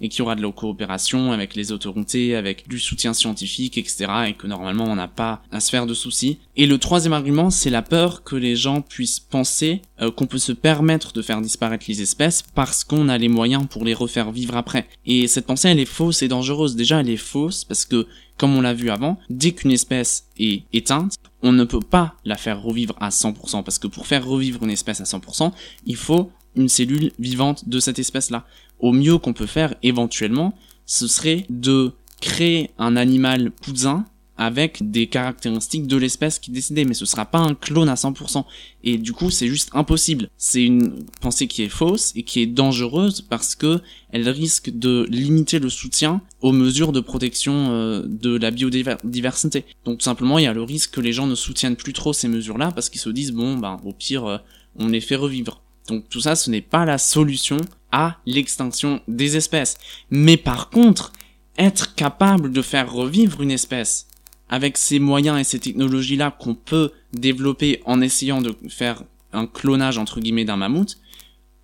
Et 0.01 0.09
qu'il 0.09 0.19
y 0.19 0.23
aura 0.23 0.35
de 0.35 0.43
la 0.43 0.51
coopération 0.51 1.31
avec 1.31 1.55
les 1.55 1.71
autorités, 1.71 2.35
avec 2.35 2.69
du 2.69 2.81
soutien 2.81 3.15
scientifique, 3.15 3.79
etc. 3.79 4.07
Et 4.27 4.35
que 4.35 4.49
normalement, 4.49 4.87
on 4.89 4.97
n'a 4.97 5.07
pas 5.07 5.41
à 5.53 5.61
se 5.61 5.71
faire 5.71 5.87
de 5.87 5.95
soucis. 5.95 6.39
Et 6.57 6.67
le 6.67 6.79
troisième 6.79 7.13
argument, 7.13 7.51
c'est 7.51 7.71
la 7.71 7.83
peur 7.83 8.25
que 8.25 8.35
les 8.35 8.57
gens 8.57 8.81
puissent 8.81 9.21
penser 9.21 9.83
euh, 10.05 10.11
qu'on 10.11 10.27
peut 10.27 10.39
se 10.39 10.53
permettre 10.53 11.13
de 11.13 11.23
faire 11.23 11.41
disparaître 11.41 11.87
les 11.89 12.03
espèces 12.03 12.43
parce 12.55 12.85
qu'on 12.85 13.09
a 13.09 13.19
les 13.19 13.29
moyens 13.29 13.67
pour 13.69 13.85
les 13.85 13.95
refaire 13.95 14.31
vivre 14.31 14.57
après. 14.57 14.87
Et 15.07 15.27
cette 15.27 15.47
pensée, 15.47 15.69
elle 15.69 15.81
est 15.81 15.85
fausse 15.85 16.23
et 16.23 16.29
dangereuse. 16.29 16.77
Déjà, 16.77 17.01
elle 17.01 17.11
est 17.11 17.17
fausse 17.17 17.65
parce 17.65 17.85
que, 17.85 18.07
comme 18.37 18.57
on 18.57 18.61
l'a 18.61 18.75
vu 18.75 18.91
avant, 18.91 19.19
dès 19.31 19.53
qu'une 19.53 19.73
espèce 19.73 20.27
est 20.39 20.65
éteinte, 20.73 21.17
on 21.43 21.53
ne 21.53 21.65
peut 21.65 21.81
pas 21.81 22.15
la 22.25 22.37
faire 22.37 22.63
revivre 22.63 22.95
à 23.01 23.11
100% 23.11 23.63
parce 23.63 23.79
que 23.79 23.87
pour 23.87 24.07
faire 24.07 24.27
revivre 24.27 24.63
une 24.63 24.71
espèce 24.71 25.01
à 25.01 25.05
100%, 25.05 25.53
il 25.87 25.97
faut 25.97 26.31
une 26.57 26.69
cellule 26.69 27.13
vivante 27.19 27.69
de 27.69 27.81
cette 27.81 27.99
espèce-là. 27.99 28.47
Au 28.81 28.93
mieux 28.93 29.19
qu'on 29.19 29.33
peut 29.33 29.47
faire 29.47 29.75
éventuellement, 29.83 30.55
ce 30.87 31.07
serait 31.07 31.47
de 31.51 31.93
créer 32.21 32.71
un 32.79 32.97
animal 32.97 33.51
cousin 33.63 34.05
avec 34.37 34.91
des 34.91 35.07
caractéristiques 35.07 35.87
de 35.87 35.97
l'espèce 35.97 36.39
qui 36.39 36.51
est 36.51 36.55
décédée, 36.55 36.85
mais 36.85 36.95
ce 36.95 37.07
sera 37.07 37.25
pas 37.25 37.39
un 37.39 37.55
clone 37.55 37.89
à 37.89 37.95
100%. 37.95 38.45
Et 38.83 38.99
du 38.99 39.13
coup, 39.13 39.31
c'est 39.31 39.49
juste 39.49 39.71
impossible. 39.73 40.29
C'est 40.37 40.65
une 40.65 41.05
pensée 41.21 41.47
qui 41.47 41.63
est 41.63 41.69
fausse 41.69 42.13
et 42.17 42.23
qui 42.25 42.41
est 42.41 42.47
dangereuse 42.47 43.21
parce 43.21 43.55
que 43.55 43.81
elle 44.11 44.29
risque 44.29 44.71
de 44.71 45.07
limiter 45.09 45.59
le 45.59 45.71
soutien 45.71 46.21
aux 46.41 46.53
mesures 46.53 46.93
de 46.93 47.01
protection 47.01 47.71
euh, 47.71 48.03
de 48.07 48.37
la 48.37 48.51
biodiversité. 48.51 49.65
Donc 49.85 49.99
tout 49.99 50.05
simplement, 50.05 50.39
il 50.39 50.45
y 50.45 50.49
a 50.49 50.53
le 50.53 50.63
risque 50.63 50.93
que 50.93 51.01
les 51.01 51.13
gens 51.13 51.27
ne 51.27 51.35
soutiennent 51.35 51.77
plus 51.77 51.93
trop 51.93 52.13
ces 52.13 52.29
mesures-là 52.29 52.71
parce 52.73 52.91
qu'ils 52.91 53.01
se 53.01 53.11
disent 53.11 53.33
bon, 53.33 53.57
ben 53.57 53.81
au 53.85 53.93
pire, 53.93 54.27
euh, 54.27 54.39
on 54.77 54.89
les 54.89 55.01
fait 55.01 55.17
revivre. 55.17 55.61
Donc 55.89 56.09
tout 56.09 56.21
ça, 56.21 56.35
ce 56.35 56.51
n'est 56.51 56.61
pas 56.61 56.85
la 56.85 56.99
solution 56.99 57.59
à 57.93 58.19
l'extinction 58.27 59.01
des 59.07 59.37
espèces. 59.37 59.79
Mais 60.11 60.37
par 60.37 60.71
contre, 60.71 61.13
être 61.57 61.95
capable 61.95 62.53
de 62.53 62.63
faire 62.63 62.93
revivre 62.93 63.41
une 63.41 63.53
espèce 63.53 64.09
avec 64.49 64.77
ces 64.77 64.99
moyens 64.99 65.39
et 65.39 65.45
ces 65.45 65.59
technologies-là 65.59 66.31
qu'on 66.31 66.55
peut 66.55 66.93
développer 67.13 67.81
en 67.87 68.01
essayant 68.01 68.41
de 68.43 68.55
faire 68.69 69.03
un 69.33 69.47
clonage 69.47 69.99
entre 69.99 70.21
guillemets 70.21 70.45
d'un 70.45 70.57
mammouth, 70.57 70.99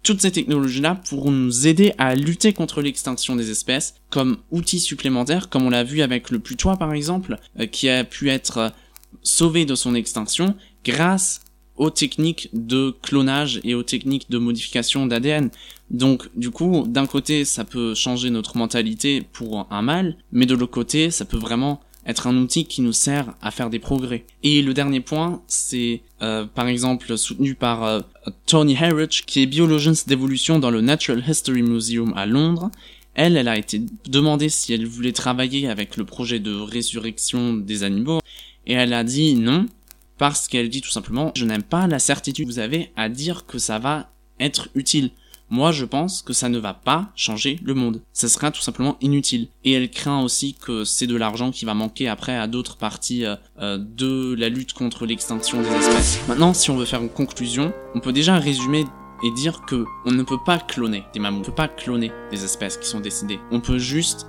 toutes 0.02 0.22
ces 0.22 0.30
technologies-là 0.30 0.94
pourront 1.08 1.30
nous 1.30 1.66
aider 1.66 1.92
à 1.98 2.14
lutter 2.14 2.52
contre 2.52 2.80
l'extinction 2.80 3.36
des 3.36 3.50
espèces 3.50 3.94
comme 4.08 4.38
outils 4.50 4.80
supplémentaires, 4.80 5.50
comme 5.50 5.66
on 5.66 5.70
l'a 5.70 5.84
vu 5.84 6.00
avec 6.00 6.30
le 6.30 6.38
putois 6.38 6.76
par 6.76 6.92
exemple, 6.92 7.38
euh, 7.58 7.66
qui 7.66 7.88
a 7.88 8.04
pu 8.04 8.30
être 8.30 8.58
euh, 8.58 8.68
sauvé 9.22 9.66
de 9.66 9.74
son 9.74 9.94
extinction 9.94 10.54
grâce 10.84 11.42
aux 11.76 11.90
techniques 11.90 12.48
de 12.52 12.94
clonage 13.02 13.60
et 13.64 13.74
aux 13.74 13.82
techniques 13.82 14.30
de 14.30 14.38
modification 14.38 15.06
d'ADN. 15.06 15.50
Donc 15.90 16.28
du 16.36 16.50
coup, 16.50 16.84
d'un 16.86 17.06
côté, 17.06 17.44
ça 17.44 17.64
peut 17.64 17.94
changer 17.94 18.30
notre 18.30 18.56
mentalité 18.56 19.22
pour 19.32 19.66
un 19.70 19.82
mal, 19.82 20.16
mais 20.32 20.46
de 20.46 20.54
l'autre 20.54 20.72
côté, 20.72 21.10
ça 21.10 21.24
peut 21.24 21.38
vraiment 21.38 21.80
être 22.06 22.26
un 22.26 22.36
outil 22.36 22.64
qui 22.64 22.82
nous 22.82 22.92
sert 22.92 23.34
à 23.42 23.50
faire 23.50 23.70
des 23.70 23.78
progrès. 23.78 24.24
Et 24.42 24.62
le 24.62 24.74
dernier 24.74 25.00
point, 25.00 25.42
c'est 25.46 26.02
euh, 26.22 26.44
par 26.46 26.68
exemple 26.68 27.16
soutenu 27.16 27.54
par 27.54 27.84
euh, 27.84 28.00
Tony 28.46 28.76
Harridge, 28.76 29.22
qui 29.26 29.42
est 29.42 29.46
biologiste 29.46 30.08
d'évolution 30.08 30.58
dans 30.58 30.70
le 30.70 30.80
Natural 30.80 31.22
History 31.26 31.62
Museum 31.62 32.12
à 32.16 32.26
Londres. 32.26 32.70
Elle, 33.14 33.36
elle 33.36 33.48
a 33.48 33.58
été 33.58 33.82
demandée 34.06 34.48
si 34.48 34.72
elle 34.72 34.86
voulait 34.86 35.12
travailler 35.12 35.68
avec 35.68 35.96
le 35.96 36.04
projet 36.04 36.38
de 36.38 36.54
résurrection 36.54 37.54
des 37.54 37.82
animaux, 37.82 38.20
et 38.66 38.74
elle 38.74 38.92
a 38.92 39.04
dit 39.04 39.34
non, 39.34 39.66
parce 40.16 40.48
qu'elle 40.48 40.68
dit 40.68 40.80
tout 40.80 40.90
simplement, 40.90 41.32
je 41.34 41.44
n'aime 41.44 41.62
pas 41.62 41.86
la 41.86 41.98
certitude 41.98 42.46
que 42.46 42.52
vous 42.52 42.58
avez 42.58 42.92
à 42.96 43.08
dire 43.08 43.46
que 43.46 43.58
ça 43.58 43.78
va 43.78 44.12
être 44.38 44.68
utile. 44.74 45.10
Moi, 45.50 45.72
je 45.72 45.84
pense 45.84 46.22
que 46.22 46.32
ça 46.32 46.48
ne 46.48 46.58
va 46.58 46.74
pas 46.74 47.08
changer 47.16 47.58
le 47.64 47.74
monde. 47.74 48.02
Ça 48.12 48.28
sera 48.28 48.52
tout 48.52 48.60
simplement 48.60 48.96
inutile. 49.00 49.48
Et 49.64 49.72
elle 49.72 49.90
craint 49.90 50.22
aussi 50.22 50.54
que 50.54 50.84
c'est 50.84 51.08
de 51.08 51.16
l'argent 51.16 51.50
qui 51.50 51.64
va 51.64 51.74
manquer 51.74 52.08
après 52.08 52.36
à 52.36 52.46
d'autres 52.46 52.76
parties 52.76 53.24
euh, 53.24 53.34
euh, 53.60 53.76
de 53.76 54.36
la 54.38 54.48
lutte 54.48 54.74
contre 54.74 55.06
l'extinction 55.06 55.60
des 55.60 55.68
espèces. 55.68 56.20
Maintenant, 56.28 56.54
si 56.54 56.70
on 56.70 56.76
veut 56.76 56.84
faire 56.84 57.02
une 57.02 57.08
conclusion, 57.08 57.72
on 57.96 58.00
peut 58.00 58.12
déjà 58.12 58.38
résumer 58.38 58.84
et 59.24 59.30
dire 59.32 59.62
que 59.66 59.84
on 60.06 60.12
ne 60.12 60.22
peut 60.22 60.38
pas 60.46 60.58
cloner 60.58 61.02
des 61.12 61.18
mammouths, 61.18 61.38
on 61.38 61.40
ne 61.40 61.46
peut 61.46 61.54
pas 61.54 61.68
cloner 61.68 62.12
des 62.30 62.44
espèces 62.44 62.76
qui 62.76 62.86
sont 62.86 63.00
décédées. 63.00 63.40
On 63.50 63.60
peut 63.60 63.78
juste 63.78 64.26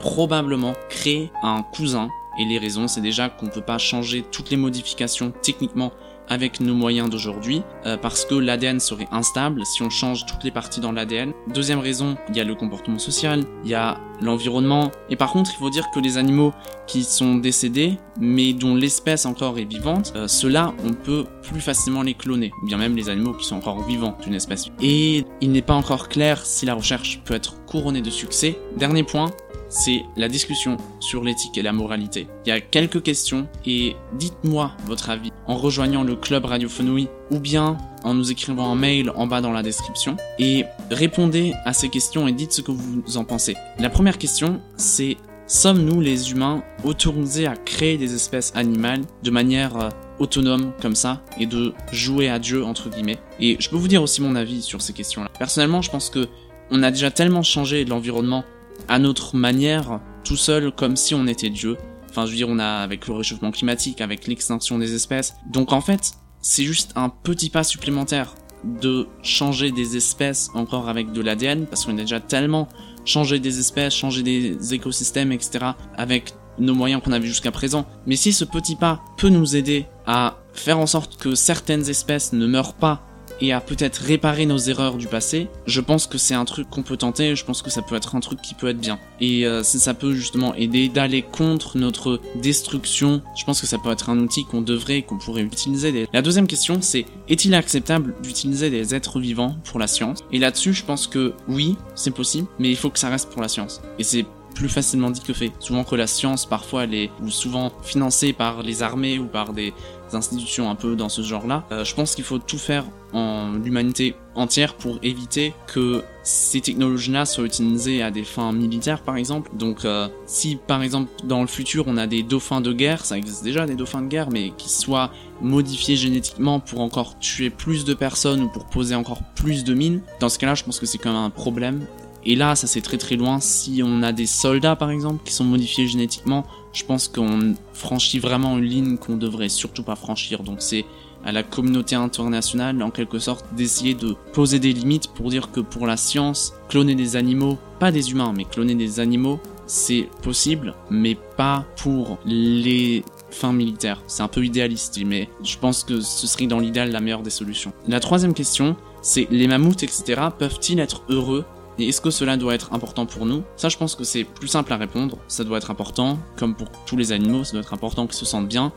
probablement 0.00 0.72
créer 0.88 1.30
un 1.42 1.62
cousin. 1.62 2.08
Et 2.40 2.46
les 2.46 2.58
raisons, 2.58 2.88
c'est 2.88 3.02
déjà 3.02 3.28
qu'on 3.28 3.46
ne 3.46 3.50
peut 3.50 3.60
pas 3.60 3.76
changer 3.76 4.24
toutes 4.32 4.50
les 4.50 4.56
modifications 4.56 5.34
techniquement 5.42 5.92
avec 6.32 6.60
nos 6.60 6.74
moyens 6.74 7.10
d'aujourd'hui 7.10 7.62
euh, 7.84 7.98
parce 7.98 8.24
que 8.24 8.34
l'ADN 8.34 8.80
serait 8.80 9.08
instable 9.12 9.66
si 9.66 9.82
on 9.82 9.90
change 9.90 10.24
toutes 10.24 10.42
les 10.44 10.50
parties 10.50 10.80
dans 10.80 10.92
l'ADN. 10.92 11.32
Deuxième 11.52 11.78
raison, 11.78 12.16
il 12.30 12.36
y 12.36 12.40
a 12.40 12.44
le 12.44 12.54
comportement 12.54 12.98
social, 12.98 13.44
il 13.64 13.70
y 13.70 13.74
a 13.74 13.98
l'environnement 14.22 14.90
et 15.10 15.16
par 15.16 15.32
contre 15.32 15.50
il 15.54 15.58
faut 15.58 15.68
dire 15.68 15.90
que 15.94 16.00
les 16.00 16.16
animaux 16.16 16.54
qui 16.86 17.04
sont 17.04 17.36
décédés 17.36 17.98
mais 18.18 18.54
dont 18.54 18.74
l'espèce 18.74 19.26
encore 19.26 19.58
est 19.58 19.64
vivante, 19.64 20.14
euh, 20.16 20.26
ceux-là 20.26 20.72
on 20.84 20.94
peut 20.94 21.26
plus 21.42 21.60
facilement 21.60 22.02
les 22.02 22.14
cloner, 22.14 22.50
ou 22.62 22.66
bien 22.66 22.78
même 22.78 22.96
les 22.96 23.10
animaux 23.10 23.34
qui 23.34 23.44
sont 23.44 23.56
encore 23.56 23.84
vivants 23.84 24.16
d'une 24.22 24.34
espèce. 24.34 24.66
Et 24.80 25.24
il 25.40 25.52
n'est 25.52 25.62
pas 25.62 25.74
encore 25.74 26.08
clair 26.08 26.44
si 26.46 26.64
la 26.64 26.74
recherche 26.74 27.20
peut 27.24 27.34
être 27.34 27.62
couronnée 27.66 28.00
de 28.00 28.10
succès. 28.10 28.58
Dernier 28.76 29.02
point, 29.02 29.30
c'est 29.72 30.04
la 30.16 30.28
discussion 30.28 30.76
sur 31.00 31.24
l'éthique 31.24 31.56
et 31.56 31.62
la 31.62 31.72
moralité. 31.72 32.28
Il 32.44 32.50
y 32.50 32.52
a 32.52 32.60
quelques 32.60 33.02
questions 33.02 33.48
et 33.64 33.96
dites-moi 34.18 34.72
votre 34.84 35.08
avis 35.08 35.30
en 35.46 35.56
rejoignant 35.56 36.04
le 36.04 36.14
club 36.14 36.44
Radio 36.44 36.68
Fenouille 36.68 37.08
ou 37.30 37.40
bien 37.40 37.78
en 38.04 38.12
nous 38.14 38.30
écrivant 38.30 38.70
un 38.70 38.74
mail 38.74 39.10
en 39.16 39.26
bas 39.26 39.40
dans 39.40 39.50
la 39.50 39.62
description 39.62 40.16
et 40.38 40.64
répondez 40.90 41.54
à 41.64 41.72
ces 41.72 41.88
questions 41.88 42.28
et 42.28 42.32
dites 42.32 42.52
ce 42.52 42.60
que 42.60 42.70
vous 42.70 43.16
en 43.16 43.24
pensez. 43.24 43.56
La 43.78 43.88
première 43.88 44.18
question, 44.18 44.60
c'est 44.76 45.16
sommes-nous 45.46 46.02
les 46.02 46.30
humains 46.30 46.62
autorisés 46.84 47.46
à 47.46 47.56
créer 47.56 47.96
des 47.96 48.14
espèces 48.14 48.52
animales 48.54 49.02
de 49.22 49.30
manière 49.30 49.76
euh, 49.76 49.88
autonome 50.18 50.72
comme 50.82 50.94
ça 50.94 51.22
et 51.38 51.46
de 51.46 51.72
jouer 51.92 52.28
à 52.28 52.38
Dieu 52.38 52.62
entre 52.62 52.90
guillemets? 52.90 53.18
Et 53.40 53.56
je 53.58 53.70
peux 53.70 53.76
vous 53.76 53.88
dire 53.88 54.02
aussi 54.02 54.20
mon 54.20 54.36
avis 54.36 54.60
sur 54.60 54.82
ces 54.82 54.92
questions-là. 54.92 55.30
Personnellement, 55.38 55.80
je 55.80 55.90
pense 55.90 56.10
que 56.10 56.28
on 56.70 56.82
a 56.82 56.90
déjà 56.90 57.10
tellement 57.10 57.42
changé 57.42 57.84
l'environnement 57.84 58.44
à 58.88 58.98
notre 58.98 59.36
manière, 59.36 60.00
tout 60.24 60.36
seul, 60.36 60.72
comme 60.72 60.96
si 60.96 61.14
on 61.14 61.26
était 61.26 61.50
Dieu. 61.50 61.76
Enfin, 62.10 62.26
je 62.26 62.30
veux 62.30 62.36
dire, 62.36 62.48
on 62.48 62.58
a 62.58 62.66
avec 62.66 63.06
le 63.06 63.14
réchauffement 63.14 63.50
climatique, 63.50 64.00
avec 64.00 64.26
l'extinction 64.26 64.78
des 64.78 64.94
espèces. 64.94 65.34
Donc 65.50 65.72
en 65.72 65.80
fait, 65.80 66.12
c'est 66.40 66.64
juste 66.64 66.92
un 66.96 67.08
petit 67.08 67.50
pas 67.50 67.64
supplémentaire 67.64 68.34
de 68.64 69.08
changer 69.22 69.72
des 69.72 69.96
espèces 69.96 70.50
encore 70.54 70.88
avec 70.88 71.12
de 71.12 71.20
l'ADN, 71.20 71.66
parce 71.66 71.84
qu'on 71.84 71.96
a 71.98 72.02
déjà 72.02 72.20
tellement 72.20 72.68
changé 73.04 73.40
des 73.40 73.58
espèces, 73.58 73.94
changé 73.94 74.22
des 74.22 74.74
écosystèmes, 74.74 75.32
etc., 75.32 75.72
avec 75.96 76.34
nos 76.58 76.74
moyens 76.74 77.02
qu'on 77.02 77.12
avait 77.12 77.26
jusqu'à 77.26 77.50
présent. 77.50 77.86
Mais 78.06 78.16
si 78.16 78.32
ce 78.32 78.44
petit 78.44 78.76
pas 78.76 79.00
peut 79.16 79.30
nous 79.30 79.56
aider 79.56 79.86
à 80.06 80.38
faire 80.52 80.78
en 80.78 80.86
sorte 80.86 81.16
que 81.16 81.34
certaines 81.34 81.88
espèces 81.88 82.32
ne 82.32 82.46
meurent 82.46 82.74
pas 82.74 83.06
et 83.40 83.52
à 83.52 83.60
peut-être 83.60 83.96
réparer 83.96 84.46
nos 84.46 84.58
erreurs 84.58 84.96
du 84.96 85.06
passé, 85.06 85.48
je 85.66 85.80
pense 85.80 86.06
que 86.06 86.18
c'est 86.18 86.34
un 86.34 86.44
truc 86.44 86.68
qu'on 86.70 86.82
peut 86.82 86.96
tenter, 86.96 87.34
je 87.36 87.44
pense 87.44 87.62
que 87.62 87.70
ça 87.70 87.82
peut 87.82 87.96
être 87.96 88.14
un 88.14 88.20
truc 88.20 88.40
qui 88.42 88.54
peut 88.54 88.68
être 88.68 88.80
bien. 88.80 88.98
Et 89.20 89.46
euh, 89.46 89.62
ça 89.62 89.94
peut 89.94 90.14
justement 90.14 90.54
aider 90.54 90.88
d'aller 90.88 91.22
contre 91.22 91.78
notre 91.78 92.20
destruction, 92.36 93.22
je 93.36 93.44
pense 93.44 93.60
que 93.60 93.66
ça 93.66 93.78
peut 93.78 93.90
être 93.90 94.10
un 94.10 94.18
outil 94.18 94.44
qu'on 94.44 94.60
devrait, 94.60 95.02
qu'on 95.02 95.18
pourrait 95.18 95.42
utiliser. 95.42 96.06
La 96.12 96.22
deuxième 96.22 96.46
question, 96.46 96.78
c'est 96.80 97.06
est-il 97.28 97.54
acceptable 97.54 98.14
d'utiliser 98.22 98.70
des 98.70 98.94
êtres 98.94 99.20
vivants 99.20 99.56
pour 99.64 99.78
la 99.78 99.86
science? 99.86 100.20
Et 100.32 100.38
là-dessus, 100.38 100.72
je 100.72 100.84
pense 100.84 101.06
que 101.06 101.32
oui, 101.48 101.76
c'est 101.94 102.10
possible, 102.10 102.48
mais 102.58 102.70
il 102.70 102.76
faut 102.76 102.90
que 102.90 102.98
ça 102.98 103.08
reste 103.08 103.30
pour 103.30 103.42
la 103.42 103.48
science. 103.48 103.80
Et 103.98 104.04
c'est 104.04 104.24
plus 104.52 104.68
facilement 104.68 105.10
dit 105.10 105.20
que 105.20 105.32
fait. 105.32 105.52
Souvent 105.58 105.84
que 105.84 105.96
la 105.96 106.06
science, 106.06 106.46
parfois, 106.46 106.84
elle 106.84 106.94
est 106.94 107.10
ou 107.22 107.30
souvent 107.30 107.72
financée 107.82 108.32
par 108.32 108.62
les 108.62 108.82
armées 108.82 109.18
ou 109.18 109.26
par 109.26 109.52
des 109.52 109.72
institutions 110.14 110.70
un 110.70 110.74
peu 110.74 110.96
dans 110.96 111.08
ce 111.08 111.22
genre-là. 111.22 111.64
Euh, 111.72 111.84
je 111.84 111.94
pense 111.94 112.14
qu'il 112.14 112.24
faut 112.24 112.38
tout 112.38 112.58
faire 112.58 112.84
en 113.12 113.52
l'humanité 113.52 114.14
entière 114.34 114.74
pour 114.74 114.98
éviter 115.02 115.52
que 115.66 116.02
ces 116.22 116.60
technologies-là 116.60 117.26
soient 117.26 117.44
utilisées 117.44 118.02
à 118.02 118.10
des 118.10 118.24
fins 118.24 118.52
militaires, 118.52 119.02
par 119.02 119.16
exemple. 119.16 119.50
Donc, 119.54 119.84
euh, 119.84 120.08
si 120.26 120.56
par 120.56 120.82
exemple 120.82 121.10
dans 121.24 121.42
le 121.42 121.46
futur 121.46 121.84
on 121.86 121.96
a 121.96 122.06
des 122.06 122.22
dauphins 122.22 122.60
de 122.60 122.72
guerre, 122.72 123.04
ça 123.04 123.18
existe 123.18 123.44
déjà 123.44 123.66
des 123.66 123.74
dauphins 123.74 124.02
de 124.02 124.08
guerre, 124.08 124.30
mais 124.30 124.52
qui 124.56 124.70
soient 124.70 125.10
modifiés 125.40 125.96
génétiquement 125.96 126.60
pour 126.60 126.80
encore 126.80 127.18
tuer 127.18 127.50
plus 127.50 127.84
de 127.84 127.94
personnes 127.94 128.42
ou 128.42 128.48
pour 128.48 128.66
poser 128.66 128.94
encore 128.94 129.22
plus 129.34 129.64
de 129.64 129.74
mines, 129.74 130.00
dans 130.20 130.28
ce 130.28 130.38
cas-là, 130.38 130.54
je 130.54 130.64
pense 130.64 130.78
que 130.78 130.86
c'est 130.86 130.98
quand 130.98 131.12
même 131.12 131.22
un 131.22 131.30
problème. 131.30 131.86
Et 132.24 132.34
là, 132.34 132.54
ça 132.54 132.66
c'est 132.66 132.80
très 132.80 132.98
très 132.98 133.16
loin. 133.16 133.40
Si 133.40 133.82
on 133.84 134.02
a 134.02 134.12
des 134.12 134.26
soldats 134.26 134.76
par 134.76 134.90
exemple 134.90 135.22
qui 135.24 135.32
sont 135.32 135.44
modifiés 135.44 135.86
génétiquement, 135.86 136.44
je 136.72 136.84
pense 136.84 137.08
qu'on 137.08 137.54
franchit 137.72 138.18
vraiment 138.18 138.58
une 138.58 138.64
ligne 138.64 138.96
qu'on 138.96 139.16
devrait 139.16 139.48
surtout 139.48 139.82
pas 139.82 139.96
franchir. 139.96 140.42
Donc 140.42 140.56
c'est 140.60 140.84
à 141.24 141.32
la 141.32 141.42
communauté 141.42 141.94
internationale 141.94 142.82
en 142.82 142.90
quelque 142.90 143.18
sorte 143.18 143.44
d'essayer 143.54 143.94
de 143.94 144.16
poser 144.32 144.58
des 144.58 144.72
limites 144.72 145.08
pour 145.08 145.30
dire 145.30 145.50
que 145.52 145.60
pour 145.60 145.86
la 145.86 145.96
science, 145.96 146.54
cloner 146.68 146.94
des 146.94 147.16
animaux, 147.16 147.58
pas 147.78 147.92
des 147.92 148.10
humains, 148.10 148.32
mais 148.36 148.44
cloner 148.44 148.74
des 148.74 149.00
animaux, 149.00 149.40
c'est 149.66 150.08
possible, 150.22 150.74
mais 150.90 151.16
pas 151.36 151.64
pour 151.76 152.18
les 152.26 153.04
fins 153.30 153.52
militaires. 153.52 154.02
C'est 154.06 154.22
un 154.22 154.28
peu 154.28 154.44
idéaliste, 154.44 155.00
mais 155.04 155.28
je 155.42 155.56
pense 155.56 155.84
que 155.84 156.00
ce 156.00 156.26
serait 156.26 156.46
dans 156.46 156.58
l'idéal 156.58 156.90
la 156.90 157.00
meilleure 157.00 157.22
des 157.22 157.30
solutions. 157.30 157.72
La 157.88 158.00
troisième 158.00 158.34
question, 158.34 158.76
c'est 159.00 159.28
les 159.30 159.46
mammouths, 159.46 159.82
etc. 159.82 160.20
peuvent-ils 160.38 160.78
être 160.80 161.02
heureux 161.08 161.44
et 161.78 161.88
est-ce 161.88 162.00
que 162.00 162.10
cela 162.10 162.36
doit 162.36 162.54
être 162.54 162.72
important 162.72 163.06
pour 163.06 163.26
nous? 163.26 163.42
Ça, 163.56 163.68
je 163.68 163.76
pense 163.76 163.94
que 163.94 164.04
c'est 164.04 164.24
plus 164.24 164.48
simple 164.48 164.72
à 164.72 164.76
répondre. 164.76 165.18
Ça 165.28 165.44
doit 165.44 165.58
être 165.58 165.70
important, 165.70 166.18
comme 166.36 166.54
pour 166.54 166.68
tous 166.86 166.96
les 166.96 167.12
animaux, 167.12 167.44
ça 167.44 167.52
doit 167.52 167.60
être 167.62 167.74
important 167.74 168.06
qu'ils 168.06 168.16
se 168.16 168.26
sentent 168.26 168.48
bien. 168.48 168.72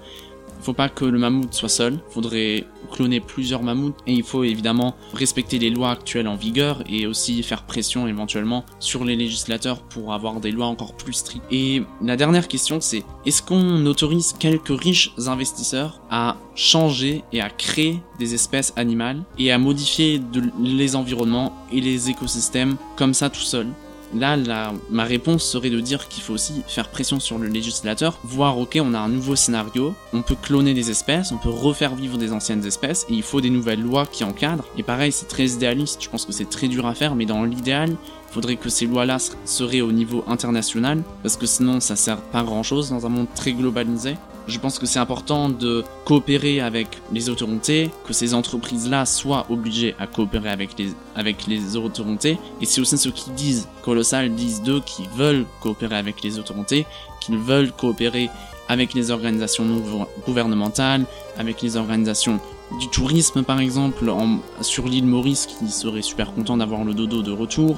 Faut 0.61 0.73
pas 0.73 0.89
que 0.89 1.05
le 1.05 1.19
mammouth 1.19 1.53
soit 1.53 1.69
seul. 1.69 1.99
Faudrait 2.09 2.65
cloner 2.91 3.19
plusieurs 3.19 3.63
mammouths 3.63 3.95
et 4.07 4.13
il 4.13 4.23
faut 4.23 4.43
évidemment 4.43 4.95
respecter 5.13 5.59
les 5.59 5.69
lois 5.69 5.91
actuelles 5.91 6.27
en 6.27 6.35
vigueur 6.35 6.83
et 6.87 7.07
aussi 7.07 7.41
faire 7.43 7.63
pression 7.63 8.07
éventuellement 8.07 8.65
sur 8.79 9.03
les 9.03 9.15
législateurs 9.15 9.81
pour 9.81 10.13
avoir 10.13 10.39
des 10.39 10.51
lois 10.51 10.67
encore 10.67 10.95
plus 10.95 11.13
strictes. 11.13 11.45
Et 11.51 11.83
la 12.01 12.15
dernière 12.15 12.47
question 12.47 12.81
c'est 12.81 13.03
est-ce 13.25 13.41
qu'on 13.41 13.85
autorise 13.85 14.33
quelques 14.37 14.79
riches 14.79 15.13
investisseurs 15.27 16.01
à 16.09 16.37
changer 16.55 17.23
et 17.33 17.41
à 17.41 17.49
créer 17.49 17.99
des 18.19 18.33
espèces 18.33 18.73
animales 18.75 19.23
et 19.37 19.51
à 19.51 19.57
modifier 19.57 20.21
les 20.59 20.95
environnements 20.95 21.53
et 21.71 21.81
les 21.81 22.09
écosystèmes 22.09 22.77
comme 22.95 23.13
ça 23.13 23.29
tout 23.29 23.39
seul? 23.41 23.67
Là, 24.13 24.71
ma 24.89 25.03
réponse 25.03 25.43
serait 25.43 25.69
de 25.69 25.79
dire 25.79 26.07
qu'il 26.07 26.23
faut 26.23 26.33
aussi 26.33 26.61
faire 26.67 26.89
pression 26.89 27.19
sur 27.19 27.37
le 27.37 27.47
législateur, 27.47 28.19
voir, 28.23 28.57
ok, 28.57 28.79
on 28.81 28.93
a 28.93 28.99
un 28.99 29.09
nouveau 29.09 29.35
scénario, 29.35 29.93
on 30.13 30.21
peut 30.21 30.35
cloner 30.41 30.73
des 30.73 30.89
espèces, 30.89 31.31
on 31.31 31.37
peut 31.37 31.49
refaire 31.49 31.95
vivre 31.95 32.17
des 32.17 32.31
anciennes 32.31 32.65
espèces, 32.65 33.05
et 33.09 33.13
il 33.13 33.23
faut 33.23 33.41
des 33.41 33.49
nouvelles 33.49 33.81
lois 33.81 34.05
qui 34.05 34.23
encadrent. 34.23 34.65
Et 34.77 34.83
pareil, 34.83 35.11
c'est 35.11 35.27
très 35.27 35.47
idéaliste, 35.47 36.03
je 36.03 36.09
pense 36.09 36.25
que 36.25 36.31
c'est 36.31 36.49
très 36.49 36.67
dur 36.67 36.85
à 36.85 36.93
faire, 36.93 37.15
mais 37.15 37.25
dans 37.25 37.43
l'idéal, 37.43 37.89
il 37.89 38.33
faudrait 38.33 38.57
que 38.57 38.69
ces 38.69 38.85
lois-là 38.85 39.17
seraient 39.45 39.81
au 39.81 39.91
niveau 39.91 40.23
international, 40.27 41.03
parce 41.23 41.37
que 41.37 41.45
sinon 41.45 41.79
ça 41.79 41.95
sert 41.95 42.21
pas 42.21 42.43
grand-chose 42.43 42.89
dans 42.89 43.05
un 43.05 43.09
monde 43.09 43.27
très 43.33 43.53
globalisé. 43.53 44.15
Je 44.47 44.59
pense 44.59 44.77
que 44.77 44.85
c'est 44.85 44.99
important 44.99 45.49
de 45.49 45.83
coopérer 46.05 46.59
avec 46.59 47.01
les 47.11 47.29
autorités, 47.29 47.89
que 48.05 48.13
ces 48.13 48.35
entreprises-là 48.35 49.05
soient 49.05 49.47
obligées 49.49 49.95
à 49.97 50.05
coopérer 50.05 50.49
avec 50.49 50.77
les, 50.77 50.89
avec 51.15 51.47
les 51.47 51.75
autorités. 51.75 52.37
Et 52.61 52.65
c'est 52.65 52.79
aussi 52.79 52.97
ce 52.97 53.09
qu'ils 53.09 53.33
disent. 53.33 53.67
Colossal 53.83 54.33
disent 54.35 54.61
d'eux 54.61 54.81
qu'ils 54.81 55.09
veulent 55.09 55.45
coopérer 55.61 55.97
avec 55.97 56.21
les 56.21 56.37
autorités, 56.37 56.85
qu'ils 57.21 57.37
veulent 57.37 57.71
coopérer 57.71 58.29
avec 58.67 58.93
les 58.93 59.11
organisations 59.11 59.65
non 59.65 60.07
gouvernementales, 60.25 61.05
avec 61.37 61.61
les 61.61 61.77
organisations 61.77 62.39
du 62.79 62.87
tourisme 62.89 63.43
par 63.43 63.59
exemple, 63.59 64.09
en, 64.09 64.39
sur 64.61 64.87
l'île 64.87 65.05
Maurice 65.05 65.47
qui 65.47 65.67
serait 65.69 66.01
super 66.01 66.33
content 66.33 66.57
d'avoir 66.57 66.83
le 66.83 66.93
dodo 66.93 67.21
de 67.21 67.31
retour. 67.31 67.77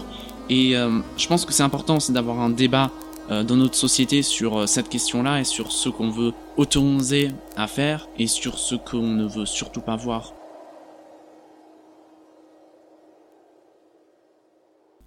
Et 0.49 0.77
euh, 0.77 0.99
je 1.17 1.27
pense 1.27 1.45
que 1.45 1.53
c'est 1.53 1.63
important 1.63 1.97
aussi 1.97 2.11
d'avoir 2.11 2.39
un 2.39 2.49
débat 2.49 2.89
dans 3.29 3.55
notre 3.55 3.75
société 3.75 4.21
sur 4.21 4.57
euh, 4.57 4.65
cette 4.67 4.89
question-là 4.89 5.39
et 5.39 5.43
sur 5.43 5.71
ce 5.71 5.89
qu'on 5.89 6.09
veut 6.09 6.33
autoriser 6.55 7.29
à 7.55 7.67
faire 7.67 8.07
et 8.17 8.27
sur 8.27 8.57
ce 8.57 8.75
qu'on 8.75 9.07
ne 9.07 9.27
veut 9.27 9.45
surtout 9.45 9.81
pas 9.81 9.95
voir. 9.95 10.33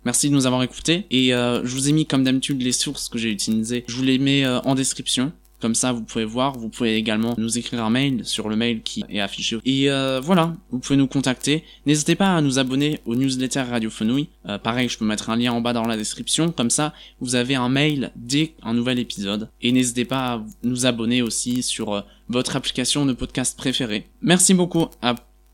Merci 0.04 0.30
de 0.30 0.34
nous 0.34 0.46
avoir 0.46 0.62
écoutés 0.62 1.06
et 1.10 1.34
euh, 1.34 1.60
je 1.64 1.74
vous 1.74 1.88
ai 1.88 1.92
mis 1.92 2.06
comme 2.06 2.24
d'habitude 2.24 2.62
les 2.62 2.72
sources 2.72 3.08
que 3.08 3.18
j'ai 3.18 3.30
utilisées. 3.30 3.84
Je 3.86 3.96
vous 3.96 4.02
les 4.02 4.18
mets 4.18 4.46
en 4.46 4.74
description. 4.74 5.32
Comme 5.60 5.74
ça, 5.74 5.92
vous 5.92 6.02
pouvez 6.02 6.24
voir. 6.24 6.58
Vous 6.58 6.68
pouvez 6.68 6.96
également 6.96 7.34
nous 7.38 7.58
écrire 7.58 7.84
un 7.84 7.90
mail 7.90 8.24
sur 8.24 8.48
le 8.48 8.56
mail 8.56 8.82
qui 8.82 9.04
est 9.08 9.20
affiché. 9.20 9.58
Et 9.64 9.90
euh, 9.90 10.20
voilà, 10.20 10.54
vous 10.70 10.78
pouvez 10.78 10.96
nous 10.96 11.06
contacter. 11.06 11.64
N'hésitez 11.86 12.14
pas 12.14 12.36
à 12.36 12.40
nous 12.40 12.58
abonner 12.58 13.00
au 13.06 13.14
newsletter 13.14 13.62
Radio 13.62 13.90
Fenouille. 13.90 14.28
Euh, 14.48 14.58
pareil, 14.58 14.88
je 14.88 14.98
peux 14.98 15.04
mettre 15.04 15.30
un 15.30 15.36
lien 15.36 15.52
en 15.52 15.60
bas 15.60 15.72
dans 15.72 15.86
la 15.86 15.96
description. 15.96 16.50
Comme 16.50 16.70
ça, 16.70 16.94
vous 17.20 17.34
avez 17.34 17.54
un 17.54 17.68
mail 17.68 18.12
dès 18.16 18.54
un 18.62 18.74
nouvel 18.74 18.98
épisode. 18.98 19.50
Et 19.60 19.72
n'hésitez 19.72 20.04
pas 20.04 20.34
à 20.34 20.44
nous 20.62 20.86
abonner 20.86 21.22
aussi 21.22 21.62
sur 21.62 21.92
euh, 21.92 22.00
votre 22.28 22.56
application 22.56 23.06
de 23.06 23.12
podcast 23.12 23.56
préférée. 23.56 24.06
Merci 24.22 24.54
beaucoup 24.54 24.86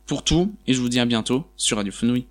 pour 0.06 0.22
tout 0.22 0.52
et 0.66 0.74
je 0.74 0.80
vous 0.80 0.88
dis 0.88 1.00
à 1.00 1.06
bientôt 1.06 1.44
sur 1.56 1.78
Radio 1.78 1.92
Fenouille. 1.92 2.26